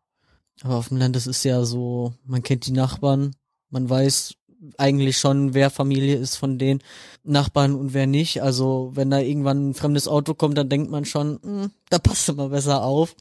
[0.63, 3.35] Aber auf dem Land, das ist ja so, man kennt die Nachbarn,
[3.71, 4.35] man weiß,
[4.79, 6.81] eigentlich schon, wer Familie ist von den
[7.25, 8.43] Nachbarn und wer nicht.
[8.43, 12.29] Also wenn da irgendwann ein fremdes Auto kommt, dann denkt man schon, hm, da passt
[12.29, 13.15] du mal besser auf.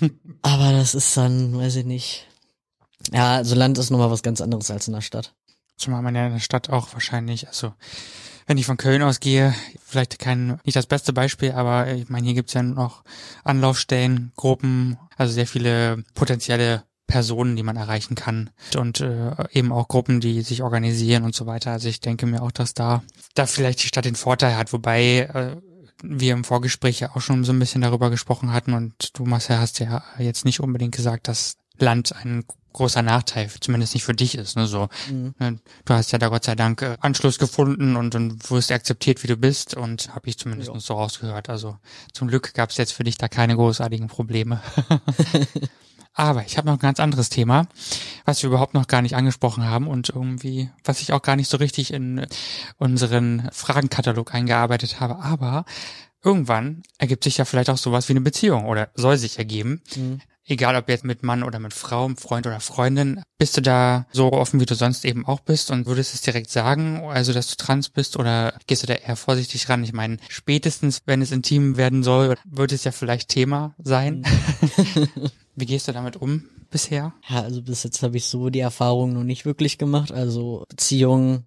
[0.42, 2.26] Aber das ist dann, weiß ich nicht.
[3.12, 5.34] Ja, also Land ist nochmal was ganz anderes als in der Stadt.
[5.76, 7.72] Zumal man ja in der Stadt auch wahrscheinlich, also
[8.46, 9.54] wenn ich von Köln ausgehe,
[9.84, 13.02] vielleicht kein, nicht das beste Beispiel, aber ich meine, hier gibt's ja noch
[13.42, 16.84] Anlaufstellen, Gruppen, also sehr viele potenzielle
[17.14, 21.46] Personen, die man erreichen kann und äh, eben auch Gruppen, die sich organisieren und so
[21.46, 21.70] weiter.
[21.70, 23.04] Also ich denke mir auch, dass da
[23.34, 25.56] da vielleicht die Stadt den Vorteil hat, wobei äh,
[26.02, 29.58] wir im Vorgespräch ja auch schon so ein bisschen darüber gesprochen hatten und du Marcel
[29.58, 32.42] hast ja jetzt nicht unbedingt gesagt, dass Land ein
[32.72, 34.56] großer Nachteil, zumindest nicht für dich ist.
[34.56, 34.66] Ne?
[34.66, 35.36] So, mhm.
[35.38, 39.22] Ne, du hast ja da Gott sei Dank äh, Anschluss gefunden und, und wirst akzeptiert,
[39.22, 40.80] wie du bist und habe ich zumindest ja.
[40.80, 41.48] so rausgehört.
[41.48, 41.76] Also
[42.12, 44.60] zum Glück gab es jetzt für dich da keine großartigen Probleme.
[46.14, 47.66] Aber ich habe noch ein ganz anderes Thema,
[48.24, 51.50] was wir überhaupt noch gar nicht angesprochen haben und irgendwie, was ich auch gar nicht
[51.50, 52.24] so richtig in
[52.78, 55.18] unseren Fragenkatalog eingearbeitet habe.
[55.18, 55.64] Aber
[56.22, 59.82] irgendwann ergibt sich ja vielleicht auch sowas wie eine Beziehung oder soll sich ergeben.
[59.96, 60.20] Mhm.
[60.46, 64.30] Egal ob jetzt mit Mann oder mit Frau, Freund oder Freundin, bist du da so
[64.32, 67.56] offen, wie du sonst eben auch bist und würdest es direkt sagen, also dass du
[67.56, 69.82] trans bist oder gehst du da eher vorsichtig ran?
[69.84, 74.24] Ich meine, spätestens, wenn es intim werden soll, wird es ja vielleicht Thema sein.
[74.94, 75.30] Mhm.
[75.56, 77.14] Wie gehst du damit um bisher?
[77.28, 80.12] Ja, also bis jetzt habe ich so die Erfahrung noch nicht wirklich gemacht.
[80.12, 81.46] Also Beziehungen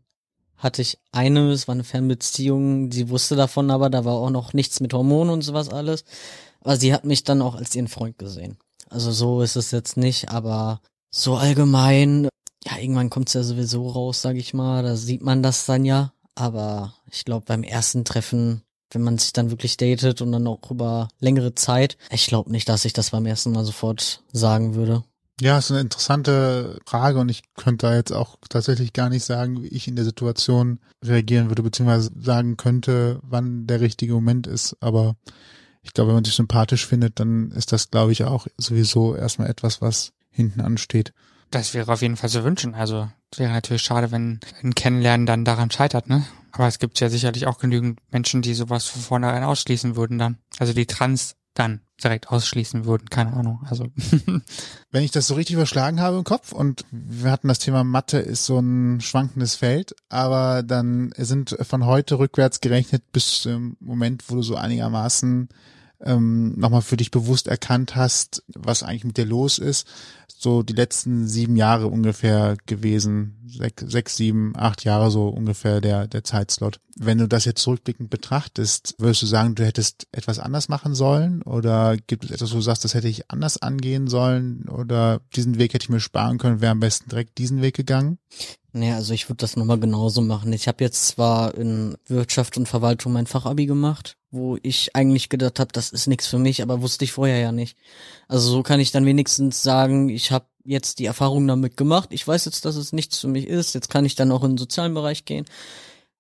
[0.56, 4.54] hatte ich eine, es war eine Fernbeziehung, sie wusste davon, aber da war auch noch
[4.54, 6.04] nichts mit Hormonen und sowas alles.
[6.62, 8.58] Aber sie hat mich dann auch als ihren Freund gesehen.
[8.90, 12.30] Also so ist es jetzt nicht, aber so allgemein,
[12.66, 15.86] ja, irgendwann kommt es ja sowieso raus, sag ich mal, da sieht man das dann
[15.86, 16.14] ja.
[16.36, 18.62] Aber ich glaube, beim ersten Treffen
[18.92, 21.98] wenn man sich dann wirklich datet und dann auch über längere Zeit.
[22.10, 25.04] Ich glaube nicht, dass ich das beim ersten Mal sofort sagen würde.
[25.40, 29.62] Ja, ist eine interessante Frage und ich könnte da jetzt auch tatsächlich gar nicht sagen,
[29.62, 34.76] wie ich in der Situation reagieren würde, beziehungsweise sagen könnte, wann der richtige Moment ist.
[34.80, 35.16] Aber
[35.88, 39.50] ich glaube, wenn man sich sympathisch findet, dann ist das, glaube ich, auch sowieso erstmal
[39.50, 41.14] etwas, was hinten ansteht.
[41.50, 42.76] Das wäre auf jeden Fall zu wünschen.
[42.76, 46.26] Also wäre natürlich schade, wenn ein Kennenlernen dann daran scheitert, ne?
[46.52, 50.38] Aber es gibt ja sicherlich auch genügend Menschen, die sowas von vornherein ausschließen würden dann.
[50.60, 53.66] Also die trans dann direkt ausschließen würden, keine Ahnung.
[53.70, 53.88] Also
[54.92, 58.20] wenn ich das so richtig überschlagen habe im Kopf und wir hatten das Thema Mathe
[58.20, 64.26] ist so ein schwankendes Feld, aber dann sind von heute rückwärts gerechnet bis zum Moment,
[64.28, 65.50] wo du so einigermaßen
[66.04, 69.88] ähm, nochmal für dich bewusst erkannt hast, was eigentlich mit dir los ist.
[70.28, 76.08] So die letzten sieben Jahre ungefähr gewesen, sechs, sechs sieben, acht Jahre so ungefähr der,
[76.08, 76.80] der Zeitslot.
[76.96, 81.42] Wenn du das jetzt zurückblickend betrachtest, würdest du sagen, du hättest etwas anders machen sollen?
[81.42, 84.70] Oder gibt es etwas, wo du sagst, das hätte ich anders angehen sollen?
[84.70, 88.20] Oder diesen Weg hätte ich mir sparen können, wäre am besten direkt diesen Weg gegangen?
[88.78, 90.54] Nee, also ich würde das nochmal genauso machen.
[90.54, 95.60] Ich habe jetzt zwar in Wirtschaft und Verwaltung mein Fachabi gemacht, wo ich eigentlich gedacht
[95.60, 97.76] habe, das ist nichts für mich, aber wusste ich vorher ja nicht.
[98.28, 102.10] Also so kann ich dann wenigstens sagen, ich habe jetzt die Erfahrung damit gemacht.
[102.12, 103.74] Ich weiß jetzt, dass es nichts für mich ist.
[103.74, 105.46] Jetzt kann ich dann auch in den sozialen Bereich gehen.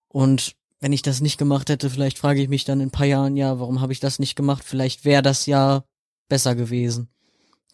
[0.08, 3.06] Und wenn ich das nicht gemacht hätte, vielleicht frage ich mich dann in ein paar
[3.06, 4.64] Jahren, ja, warum habe ich das nicht gemacht?
[4.66, 5.84] Vielleicht wäre das ja
[6.28, 7.10] besser gewesen.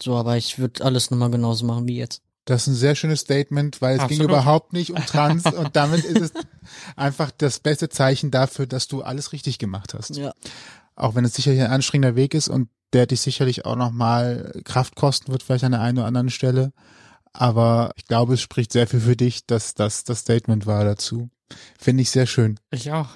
[0.01, 2.21] So, aber ich würde alles nochmal genauso machen wie jetzt.
[2.46, 4.20] Das ist ein sehr schönes Statement, weil es Absolut.
[4.20, 6.32] ging überhaupt nicht um Trans und damit ist es
[6.96, 10.18] einfach das beste Zeichen dafür, dass du alles richtig gemacht hast.
[10.18, 10.34] Ja.
[10.96, 14.96] Auch wenn es sicherlich ein anstrengender Weg ist und der dich sicherlich auch nochmal Kraft
[14.96, 16.74] kosten wird, vielleicht an der einen oder anderen Stelle.
[17.32, 21.30] Aber ich glaube, es spricht sehr viel für dich, dass das das Statement war dazu.
[21.80, 22.60] Finde ich sehr schön.
[22.72, 23.10] Ich auch.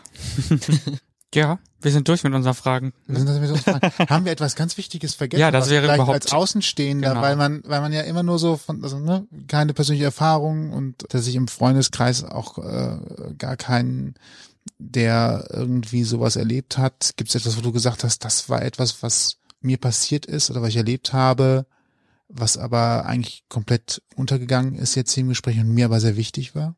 [1.36, 2.94] ja, wir sind durch mit unseren Fragen.
[3.06, 3.92] Wir sind das mit fragen.
[4.10, 5.42] Haben wir etwas ganz Wichtiges vergessen?
[5.42, 7.22] Ja, das was wäre vielleicht überhaupt- als Außenstehender, Genau.
[7.22, 11.06] weil man, weil man ja immer nur so von, also ne, keine persönliche Erfahrung und
[11.10, 12.98] dass ich im Freundeskreis auch äh,
[13.38, 14.16] gar keinen,
[14.80, 17.12] der irgendwie sowas erlebt hat.
[17.18, 20.62] Gibt es etwas, wo du gesagt hast, das war etwas, was mir passiert ist oder
[20.62, 21.66] was ich erlebt habe,
[22.28, 26.56] was aber eigentlich komplett untergegangen ist jetzt hier im Gespräch und mir aber sehr wichtig
[26.56, 26.76] war?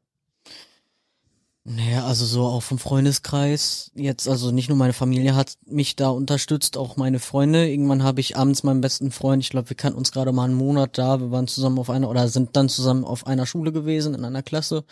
[1.71, 3.91] Naja, also so auch vom Freundeskreis.
[3.93, 7.69] Jetzt, also nicht nur meine Familie hat mich da unterstützt, auch meine Freunde.
[7.69, 10.55] Irgendwann habe ich abends meinen besten Freund, ich glaube, wir kannten uns gerade mal einen
[10.55, 14.15] Monat da, wir waren zusammen auf einer oder sind dann zusammen auf einer Schule gewesen,
[14.15, 14.83] in einer Klasse.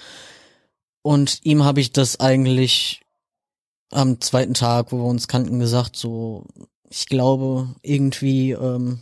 [1.01, 3.01] Und ihm habe ich das eigentlich
[3.89, 6.45] am zweiten Tag, wo wir uns kannten, gesagt, so,
[6.87, 9.01] ich glaube, irgendwie, ähm,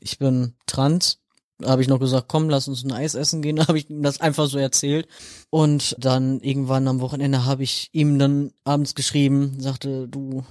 [0.00, 1.18] ich bin trans.
[1.64, 3.56] Habe ich noch gesagt, komm, lass uns ein Eis essen gehen.
[3.56, 5.08] Da habe ich ihm das einfach so erzählt.
[5.50, 10.44] Und dann irgendwann am Wochenende habe ich ihm dann abends geschrieben, sagte, du,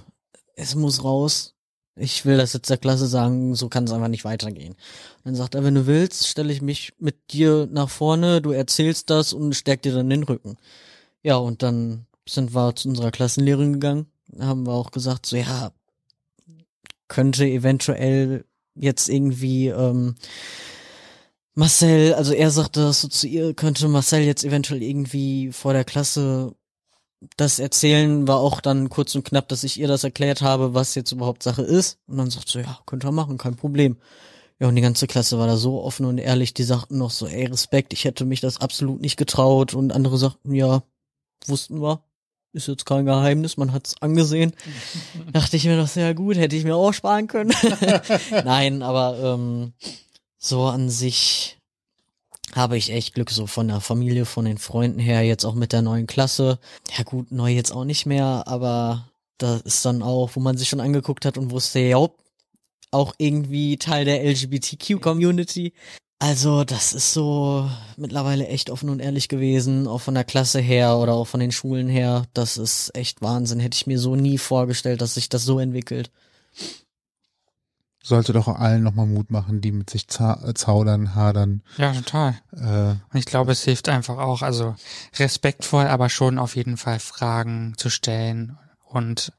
[0.54, 1.54] es muss raus.
[1.98, 4.74] Ich will das jetzt der Klasse sagen, so kann es einfach nicht weitergehen.
[5.24, 9.08] Dann sagt er, wenn du willst, stelle ich mich mit dir nach vorne, du erzählst
[9.08, 10.58] das und steck dir dann den Rücken.
[11.22, 14.06] Ja, und dann sind wir zu unserer Klassenlehrerin gegangen,
[14.38, 15.72] haben wir auch gesagt, so ja,
[17.08, 18.44] könnte eventuell
[18.74, 20.16] jetzt irgendwie ähm,
[21.58, 25.84] Marcel, also er sagte das so zu ihr, könnte Marcel jetzt eventuell irgendwie vor der
[25.84, 26.54] Klasse
[27.38, 30.94] das erzählen, war auch dann kurz und knapp, dass ich ihr das erklärt habe, was
[30.94, 31.98] jetzt überhaupt Sache ist.
[32.06, 33.96] Und dann sagt sie, ja, könnte er machen, kein Problem.
[34.58, 37.26] Ja, und die ganze Klasse war da so offen und ehrlich, die sagten noch so,
[37.26, 39.72] ey, Respekt, ich hätte mich das absolut nicht getraut.
[39.72, 40.82] Und andere sagten, ja,
[41.46, 42.02] wussten wir,
[42.52, 44.52] ist jetzt kein Geheimnis, man hat's angesehen.
[45.32, 47.54] Dachte ich mir doch sehr gut, hätte ich mir auch sparen können.
[48.44, 49.72] Nein, aber ähm,
[50.46, 51.58] so an sich
[52.54, 55.72] habe ich echt Glück so von der Familie, von den Freunden her, jetzt auch mit
[55.72, 56.58] der neuen Klasse.
[56.96, 60.68] Ja gut, neu jetzt auch nicht mehr, aber da ist dann auch, wo man sich
[60.68, 61.98] schon angeguckt hat und wusste, ja,
[62.90, 65.72] auch irgendwie Teil der LGBTQ-Community.
[66.18, 67.68] Also das ist so
[67.98, 71.52] mittlerweile echt offen und ehrlich gewesen, auch von der Klasse her oder auch von den
[71.52, 72.24] Schulen her.
[72.32, 73.60] Das ist echt Wahnsinn.
[73.60, 76.10] Hätte ich mir so nie vorgestellt, dass sich das so entwickelt.
[78.06, 81.62] Sollte doch allen nochmal Mut machen, die mit sich äh, zaudern, hadern.
[81.76, 82.36] Ja, total.
[82.52, 84.76] Äh, Und ich glaube, es hilft einfach auch, also
[85.18, 89.32] respektvoll, aber schon auf jeden Fall Fragen zu stellen und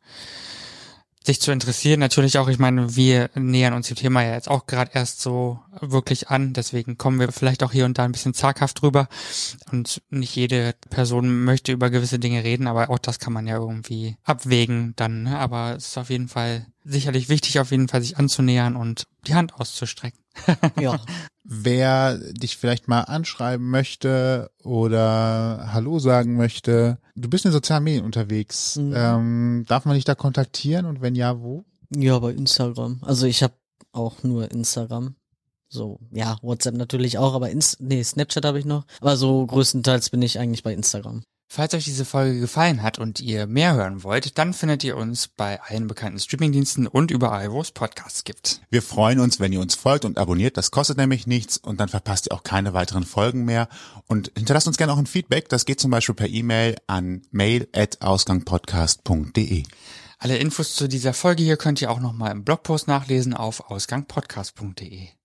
[1.27, 1.99] sich zu interessieren.
[1.99, 5.59] Natürlich auch, ich meine, wir nähern uns dem Thema ja jetzt auch gerade erst so
[5.79, 9.07] wirklich an, deswegen kommen wir vielleicht auch hier und da ein bisschen zaghaft drüber.
[9.71, 13.57] Und nicht jede Person möchte über gewisse Dinge reden, aber auch das kann man ja
[13.57, 15.23] irgendwie abwägen dann.
[15.23, 15.37] Ne?
[15.37, 19.35] Aber es ist auf jeden Fall sicherlich wichtig, auf jeden Fall sich anzunähern und die
[19.35, 20.19] Hand auszustrecken.
[20.79, 20.99] Ja.
[21.43, 28.05] wer dich vielleicht mal anschreiben möchte oder Hallo sagen möchte, du bist in sozialen Medien
[28.05, 28.75] unterwegs.
[28.75, 28.93] Mhm.
[28.95, 31.65] Ähm, darf man dich da kontaktieren und wenn ja, wo?
[31.95, 32.99] Ja, bei Instagram.
[33.01, 33.53] Also ich habe
[33.91, 35.15] auch nur Instagram.
[35.69, 38.85] So, ja, WhatsApp natürlich auch, aber Inst nee, Snapchat habe ich noch.
[39.01, 41.23] Aber so größtenteils bin ich eigentlich bei Instagram.
[41.49, 45.29] Falls euch diese Folge gefallen hat und ihr mehr hören wollt, dann findet ihr uns
[45.29, 48.59] bei allen bekannten Streamingdiensten und überall, wo es Podcasts gibt.
[48.69, 50.57] Wir freuen uns, wenn ihr uns folgt und abonniert.
[50.57, 53.69] Das kostet nämlich nichts und dann verpasst ihr auch keine weiteren Folgen mehr.
[54.07, 55.47] Und hinterlasst uns gerne auch ein Feedback.
[55.47, 59.63] Das geht zum Beispiel per E-Mail an mail.ausgangpodcast.de.
[60.19, 65.16] Alle Infos zu dieser Folge hier könnt ihr auch nochmal im Blogpost nachlesen auf ausgangpodcast.de.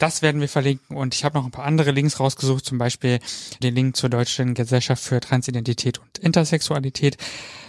[0.00, 3.20] Das werden wir verlinken und ich habe noch ein paar andere Links rausgesucht, zum Beispiel
[3.62, 7.18] den Link zur Deutschen Gesellschaft für Transidentität und Intersexualität.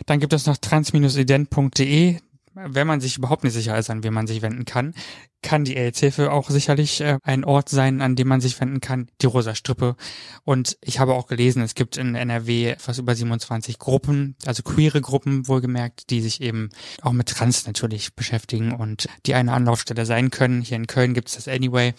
[0.05, 2.19] Dann gibt es noch trans-ident.de,
[2.53, 4.93] wenn man sich überhaupt nicht sicher ist, an wen man sich wenden kann,
[5.41, 9.07] kann die AIDS-Hilfe auch sicherlich äh, ein Ort sein, an dem man sich wenden kann,
[9.21, 9.95] die Rosa Strippe.
[10.43, 15.01] Und ich habe auch gelesen, es gibt in NRW fast über 27 Gruppen, also queere
[15.01, 16.69] Gruppen wohlgemerkt, die sich eben
[17.01, 20.61] auch mit Trans natürlich beschäftigen und die eine Anlaufstelle sein können.
[20.61, 21.93] Hier in Köln gibt es das Anyway.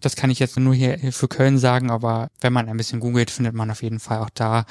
[0.00, 3.30] Das kann ich jetzt nur hier für Köln sagen, aber wenn man ein bisschen googelt,
[3.30, 4.64] findet man auf jeden Fall auch da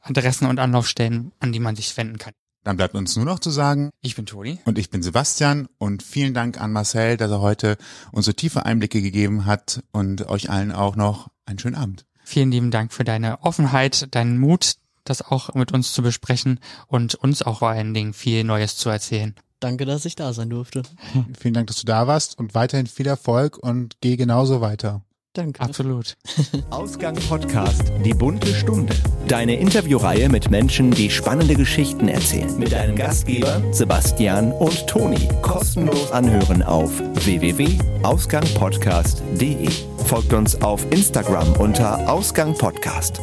[0.00, 2.32] Adressen und Anlaufstellen, an die man sich wenden kann.
[2.66, 6.02] Dann bleibt uns nur noch zu sagen, ich bin Toni und ich bin Sebastian und
[6.02, 7.76] vielen Dank an Marcel, dass er heute
[8.10, 12.06] uns so tiefe Einblicke gegeben hat und euch allen auch noch einen schönen Abend.
[12.24, 16.58] Vielen lieben Dank für deine Offenheit, deinen Mut, das auch mit uns zu besprechen
[16.88, 19.36] und uns auch vor allen Dingen viel Neues zu erzählen.
[19.60, 20.82] Danke, dass ich da sein durfte.
[21.38, 25.05] Vielen Dank, dass du da warst und weiterhin viel Erfolg und geh genauso weiter.
[25.36, 25.60] Danke.
[25.60, 26.16] Absolut.
[26.70, 28.94] Ausgang Podcast, die bunte Stunde.
[29.28, 32.58] Deine Interviewreihe mit Menschen, die spannende Geschichten erzählen.
[32.58, 35.28] Mit deinen Gastgebern Sebastian und Toni.
[35.42, 36.90] Kostenlos anhören auf
[37.26, 39.68] www.ausgangpodcast.de.
[40.06, 43.20] Folgt uns auf Instagram unter Ausgang Podcast.